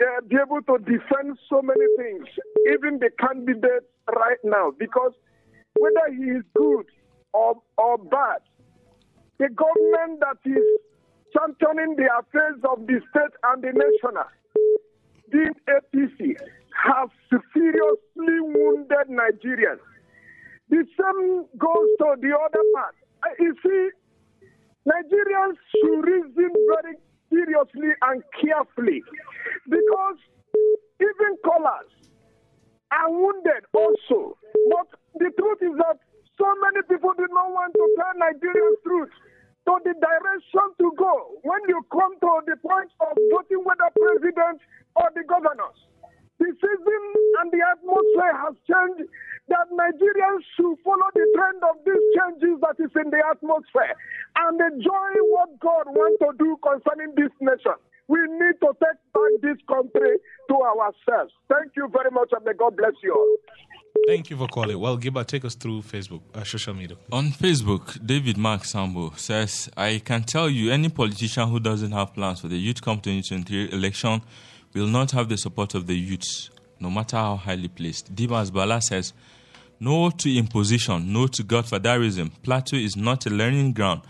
[0.02, 2.26] uh, be able to defend so many things,
[2.74, 3.84] even the candidate
[4.16, 5.12] right now, because
[5.80, 6.86] whether he is good
[7.34, 8.42] or, or bad,
[9.40, 10.64] the government that is
[11.34, 14.24] championing the affairs of the state and the national,
[15.32, 16.36] the APC,
[16.84, 17.10] have
[17.54, 19.82] seriously wounded Nigerians.
[20.70, 22.96] The same goes to the other part.
[23.24, 23.90] Uh, You see,
[24.88, 26.96] Nigerians should reason very
[27.30, 29.04] seriously and carefully
[29.70, 30.18] because
[31.02, 31.92] even callers
[32.92, 34.38] are wounded also.
[34.72, 34.88] But
[35.20, 35.98] the truth is that
[36.38, 39.10] so many people do not want to tell Nigerians truth
[39.68, 41.12] So the direction to go
[41.44, 44.64] when you come to the point of voting whether president
[44.96, 45.76] or the governors.
[46.40, 47.04] The season
[47.42, 49.10] and the atmosphere has changed
[49.50, 53.96] that Nigerians should follow the trend of these changes that is in the atmosphere
[54.36, 57.80] and enjoy what God wants to do concerning this nation.
[58.08, 60.18] We need to take back this country
[60.50, 61.34] to ourselves.
[61.50, 63.38] Thank you very much, and may God bless you all.
[64.08, 64.80] Thank you for calling.
[64.80, 66.98] Well, Gilbert, take us through Facebook, uh, social media.
[67.12, 72.14] On Facebook, David Mark Sambo says, I can tell you any politician who doesn't have
[72.14, 74.22] plans for the Youth Camp 2023 election
[74.80, 76.50] will not have the support of the youths,
[76.80, 78.14] no matter how highly placed.
[78.14, 79.14] Dimas Bala says,
[79.80, 82.32] No to imposition, no to godfatherism.
[82.44, 84.02] Plateau is not a learning ground,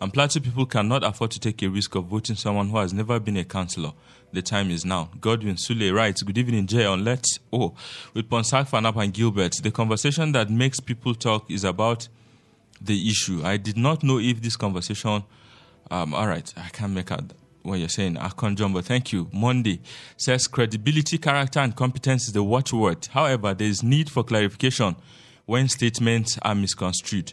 [0.00, 3.18] and Plateau people cannot afford to take a risk of voting someone who has never
[3.20, 3.92] been a councillor.
[4.32, 5.10] The time is now.
[5.20, 6.84] Godwin Sule writes, Good evening, Jay.
[6.84, 7.74] On Let's Oh,
[8.14, 12.08] with Ponsak, Fanap, and Gilbert, the conversation that makes people talk is about
[12.80, 13.42] the issue.
[13.44, 15.22] I did not know if this conversation.
[15.90, 17.32] Um, all right, I can't make out
[17.64, 18.16] what you're saying.
[18.16, 19.28] Akon Jumbo, thank you.
[19.32, 19.80] Monday
[20.16, 23.06] says credibility, character, and competence is the watchword.
[23.06, 24.94] However, there is need for clarification
[25.46, 27.32] when statements are misconstrued.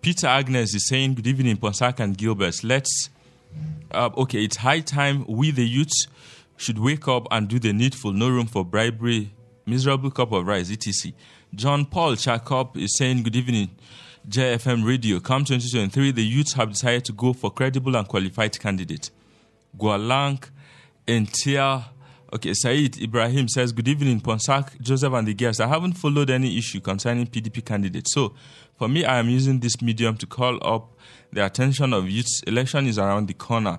[0.00, 2.62] Peter Agnes is saying, Good evening, Ponsak and Gilbert.
[2.62, 3.10] Let's.
[3.90, 6.06] Uh, okay, it's high time we, the youths,
[6.56, 8.12] should wake up and do the needful.
[8.12, 9.32] No room for bribery.
[9.64, 11.12] Miserable cup of rice, etc.
[11.54, 13.70] John Paul Chakop is saying, Good evening,
[14.28, 15.20] JFM Radio.
[15.20, 19.10] Come 2023, the youths have decided to go for credible and qualified candidate.
[19.76, 20.42] Gualang
[21.06, 21.84] Entia.
[22.32, 25.60] Okay, Said Ibrahim says, Good evening, Ponsak, Joseph, and the guests.
[25.60, 28.12] I haven't followed any issue concerning PDP candidates.
[28.12, 28.34] So,
[28.76, 30.94] for me, I am using this medium to call up
[31.32, 32.42] the attention of youths.
[32.46, 33.78] Election is around the corner.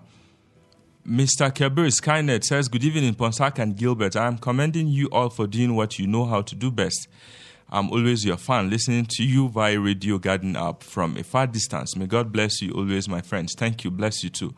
[1.07, 1.51] Mr.
[1.51, 4.15] Kebir Skynet says, Good evening, Ponsak and Gilbert.
[4.15, 7.07] I am commending you all for doing what you know how to do best.
[7.71, 11.95] I'm always your fan, listening to you via Radio Garden app from a far distance.
[11.95, 13.53] May God bless you always, my friends.
[13.55, 13.91] Thank you.
[13.91, 14.55] Bless you too.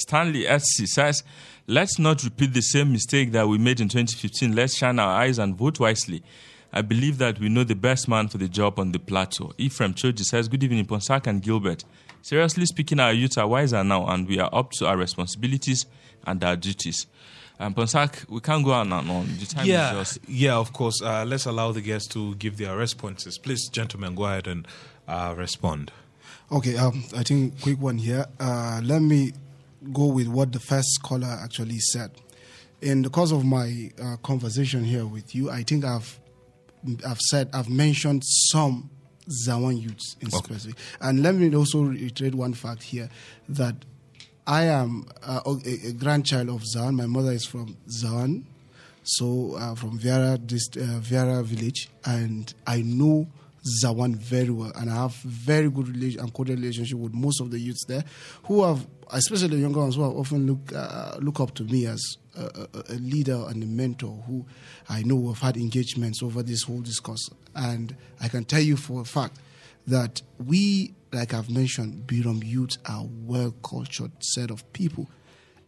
[0.00, 1.22] Stanley SC says,
[1.66, 4.54] Let's not repeat the same mistake that we made in 2015.
[4.56, 6.22] Let's shine our eyes and vote wisely.
[6.72, 9.52] I believe that we know the best man for the job on the plateau.
[9.58, 11.84] Ephraim Choji says, Good evening, Ponsak and Gilbert.
[12.22, 15.86] Seriously speaking, our youths are wiser now and we are up to our responsibilities
[16.26, 17.06] and our duties.
[17.58, 19.26] Um, Ponsak, we can't go on and on.
[19.38, 20.28] The time Yeah, is just.
[20.28, 21.02] yeah, of course.
[21.02, 23.36] Uh, let's allow the guests to give their responses.
[23.38, 24.66] Please, gentlemen, go ahead and
[25.06, 25.92] uh, respond.
[26.52, 28.26] Okay, um, I think quick one here.
[28.40, 29.32] Uh, let me
[29.92, 32.10] go with what the first caller actually said.
[32.82, 36.18] In the course of my uh, conversation here with you, I think I've
[37.06, 38.88] I've said I've mentioned some
[39.46, 43.10] Zawan youths in specific, and let me also reiterate one fact here
[43.50, 43.76] that
[44.46, 46.94] I am uh, a, a grandchild of Zawan.
[46.94, 48.44] My mother is from Zawan,
[49.02, 53.28] so uh, from dist- uh, Viera village, and I know
[53.82, 57.50] Zawan very well, and I have very good relation and cordial relationship with most of
[57.50, 58.04] the youths there,
[58.44, 62.00] who have, especially the younger ones, who often look uh, look up to me as
[62.36, 64.46] a, a, leader and a mentor, who
[64.88, 69.00] I know have had engagements over this whole discourse, and I can tell you for
[69.00, 69.38] a fact
[69.86, 75.08] that we, like I've mentioned, Birom youth are well cultured set of people,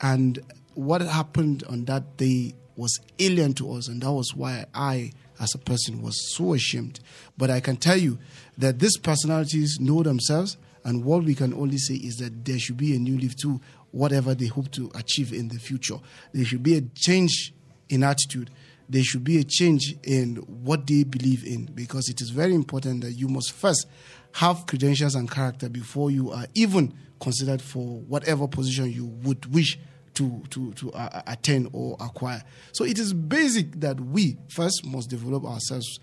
[0.00, 0.38] and
[0.74, 5.54] what happened on that day was alien to us, and that was why I, as
[5.54, 7.00] a person, was so ashamed.
[7.36, 8.18] But I can tell you
[8.58, 12.76] that these personalities know themselves, and what we can only say is that there should
[12.76, 13.60] be a new leaf to
[13.92, 15.96] whatever they hope to achieve in the future.
[16.32, 17.54] There should be a change
[17.88, 18.50] in attitude.
[18.88, 23.02] There should be a change in what they believe in because it is very important
[23.02, 23.86] that you must first
[24.32, 29.78] have credentials and character before you are even considered for whatever position you would wish
[30.14, 32.42] to to to uh, attain or acquire.
[32.72, 36.00] So it is basic that we first must develop ourselves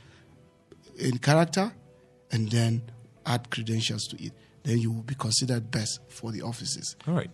[0.98, 1.72] in character,
[2.32, 2.84] and then
[3.26, 4.34] add credentials to it.
[4.70, 6.96] Then you will be considered best for the offices.
[7.08, 7.32] All right,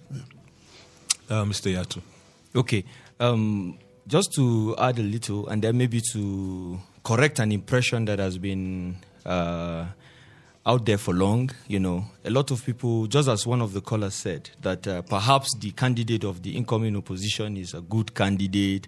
[1.29, 1.69] uh, Mr.
[1.69, 2.01] Yatu.
[2.55, 2.85] Okay.
[3.19, 3.77] Um,
[4.07, 8.95] just to add a little, and then maybe to correct an impression that has been
[9.25, 9.83] uh,
[10.65, 11.49] out there for long.
[11.67, 15.01] You know, a lot of people, just as one of the callers said, that uh,
[15.01, 18.87] perhaps the candidate of the incoming opposition is a good candidate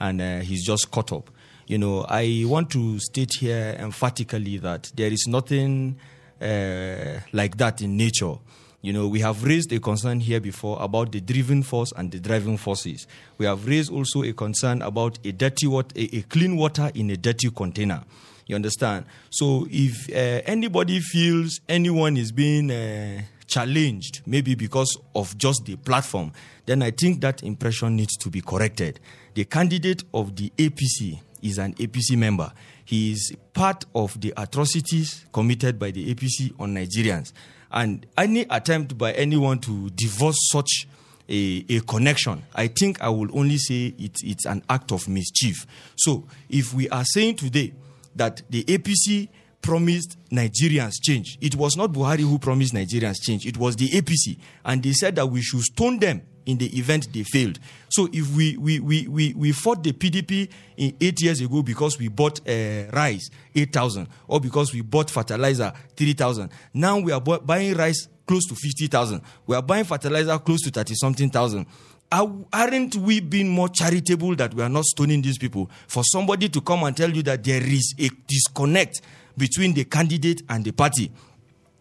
[0.00, 1.28] and uh, he's just caught up.
[1.66, 5.98] You know, I want to state here emphatically that there is nothing
[6.42, 8.34] uh, like that in nature.
[8.82, 12.18] You know, we have raised a concern here before about the driven force and the
[12.18, 13.06] driving forces.
[13.38, 17.10] We have raised also a concern about a dirty water, a, a clean water in
[17.10, 18.02] a dirty container.
[18.46, 19.06] You understand?
[19.30, 25.76] So if uh, anybody feels anyone is being uh, challenged, maybe because of just the
[25.76, 26.32] platform,
[26.66, 28.98] then I think that impression needs to be corrected.
[29.34, 32.52] The candidate of the APC is an APC member.
[32.84, 37.32] He is part of the atrocities committed by the APC on Nigerians.
[37.70, 40.86] And any attempt by anyone to divorce such
[41.28, 45.66] a, a connection, I think I will only say it, it's an act of mischief.
[45.96, 47.72] So if we are saying today
[48.16, 49.28] that the APC
[49.62, 54.38] promised Nigerians change, it was not Buhari who promised Nigerians change, it was the APC.
[54.64, 57.58] And they said that we should stone them in the event they failed.
[57.88, 61.98] So if we we, we, we, we fought the PDP in eight years ago because
[61.98, 67.12] we bought uh, rice eight thousand or because we bought fertilizer three thousand, now we
[67.12, 69.22] are bu- buying rice close to fifty thousand.
[69.46, 71.66] We are buying fertilizer close to thirty something thousand.
[72.10, 75.70] Are, aren't we being more charitable that we are not stoning these people?
[75.86, 79.00] For somebody to come and tell you that there is a disconnect
[79.36, 81.10] between the candidate and the party.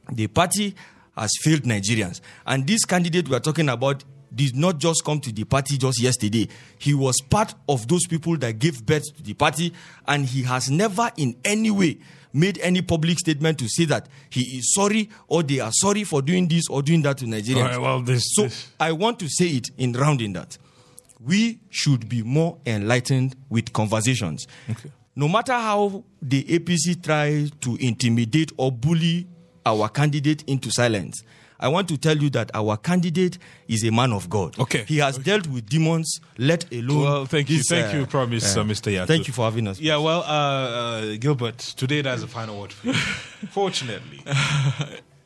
[0.10, 0.74] The party
[1.18, 2.22] has failed Nigerians.
[2.46, 4.04] And this candidate we are talking about
[4.34, 6.48] did not just come to the party just yesterday.
[6.78, 9.74] He was part of those people that gave birth to the party,
[10.08, 12.00] and he has never in any way
[12.34, 16.22] made any public statement to say that he is sorry or they are sorry for
[16.22, 17.58] doing this or doing that to Nigerians.
[17.58, 20.58] All right, well, this- so this- I want to say it in rounding that
[21.20, 24.48] we should be more enlightened with conversations.
[25.14, 29.28] No matter how the APC tries to intimidate or bully
[29.66, 31.22] our candidate into silence,
[31.62, 33.38] I want to tell you that our candidate
[33.68, 34.58] is a man of God.
[34.60, 34.84] Okay.
[34.86, 37.04] He has dealt with demons, let alone.
[37.04, 38.92] Well, thank you, this, thank you, Promise, uh, Mr.
[38.92, 39.08] Yatu.
[39.08, 39.80] Thank you for having us.
[39.80, 42.94] Yeah, well, uh, uh, Gilbert, today that's the final word for you.
[43.52, 44.24] Fortunately.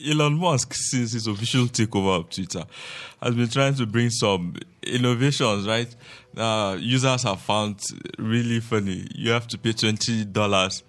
[0.06, 2.64] Elon Musk, since his official takeover of Twitter,
[3.22, 5.94] has been trying to bring some innovations, right?
[6.36, 7.80] Uh, users have found
[8.20, 9.08] really funny.
[9.16, 10.84] You have to pay twenty dollars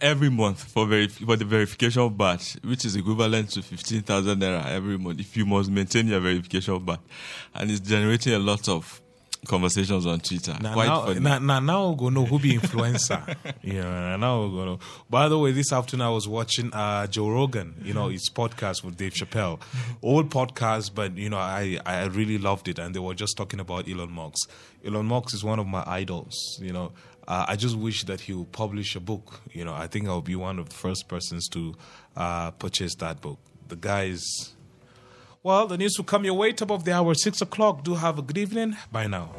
[0.00, 4.66] every month for verif- for the verification batch, which is equivalent to fifteen thousand naira
[4.66, 7.00] every month if you must maintain your verification batch,
[7.54, 9.00] and it's generating a lot of
[9.46, 10.56] conversations on Twitter.
[10.60, 11.20] Now, Quite now, funny.
[11.20, 13.34] now, now, now to know who be influencer.
[13.62, 14.84] yeah, now we're going to.
[15.08, 18.84] By the way, this afternoon I was watching uh, Joe Rogan, you know, his podcast
[18.84, 19.60] with Dave Chappelle.
[20.02, 22.78] Old podcast, but, you know, I, I really loved it.
[22.78, 24.50] And they were just talking about Elon Musk.
[24.84, 26.92] Elon Musk is one of my idols, you know.
[27.30, 29.40] Uh, I just wish that he would publish a book.
[29.52, 31.76] You know, I think I'll be one of the first persons to
[32.16, 33.38] uh, purchase that book.
[33.68, 34.20] The guys.
[35.44, 37.84] Well, the news will come your way top of the hour, 6 o'clock.
[37.84, 38.76] Do have a good evening.
[38.90, 39.30] Bye now.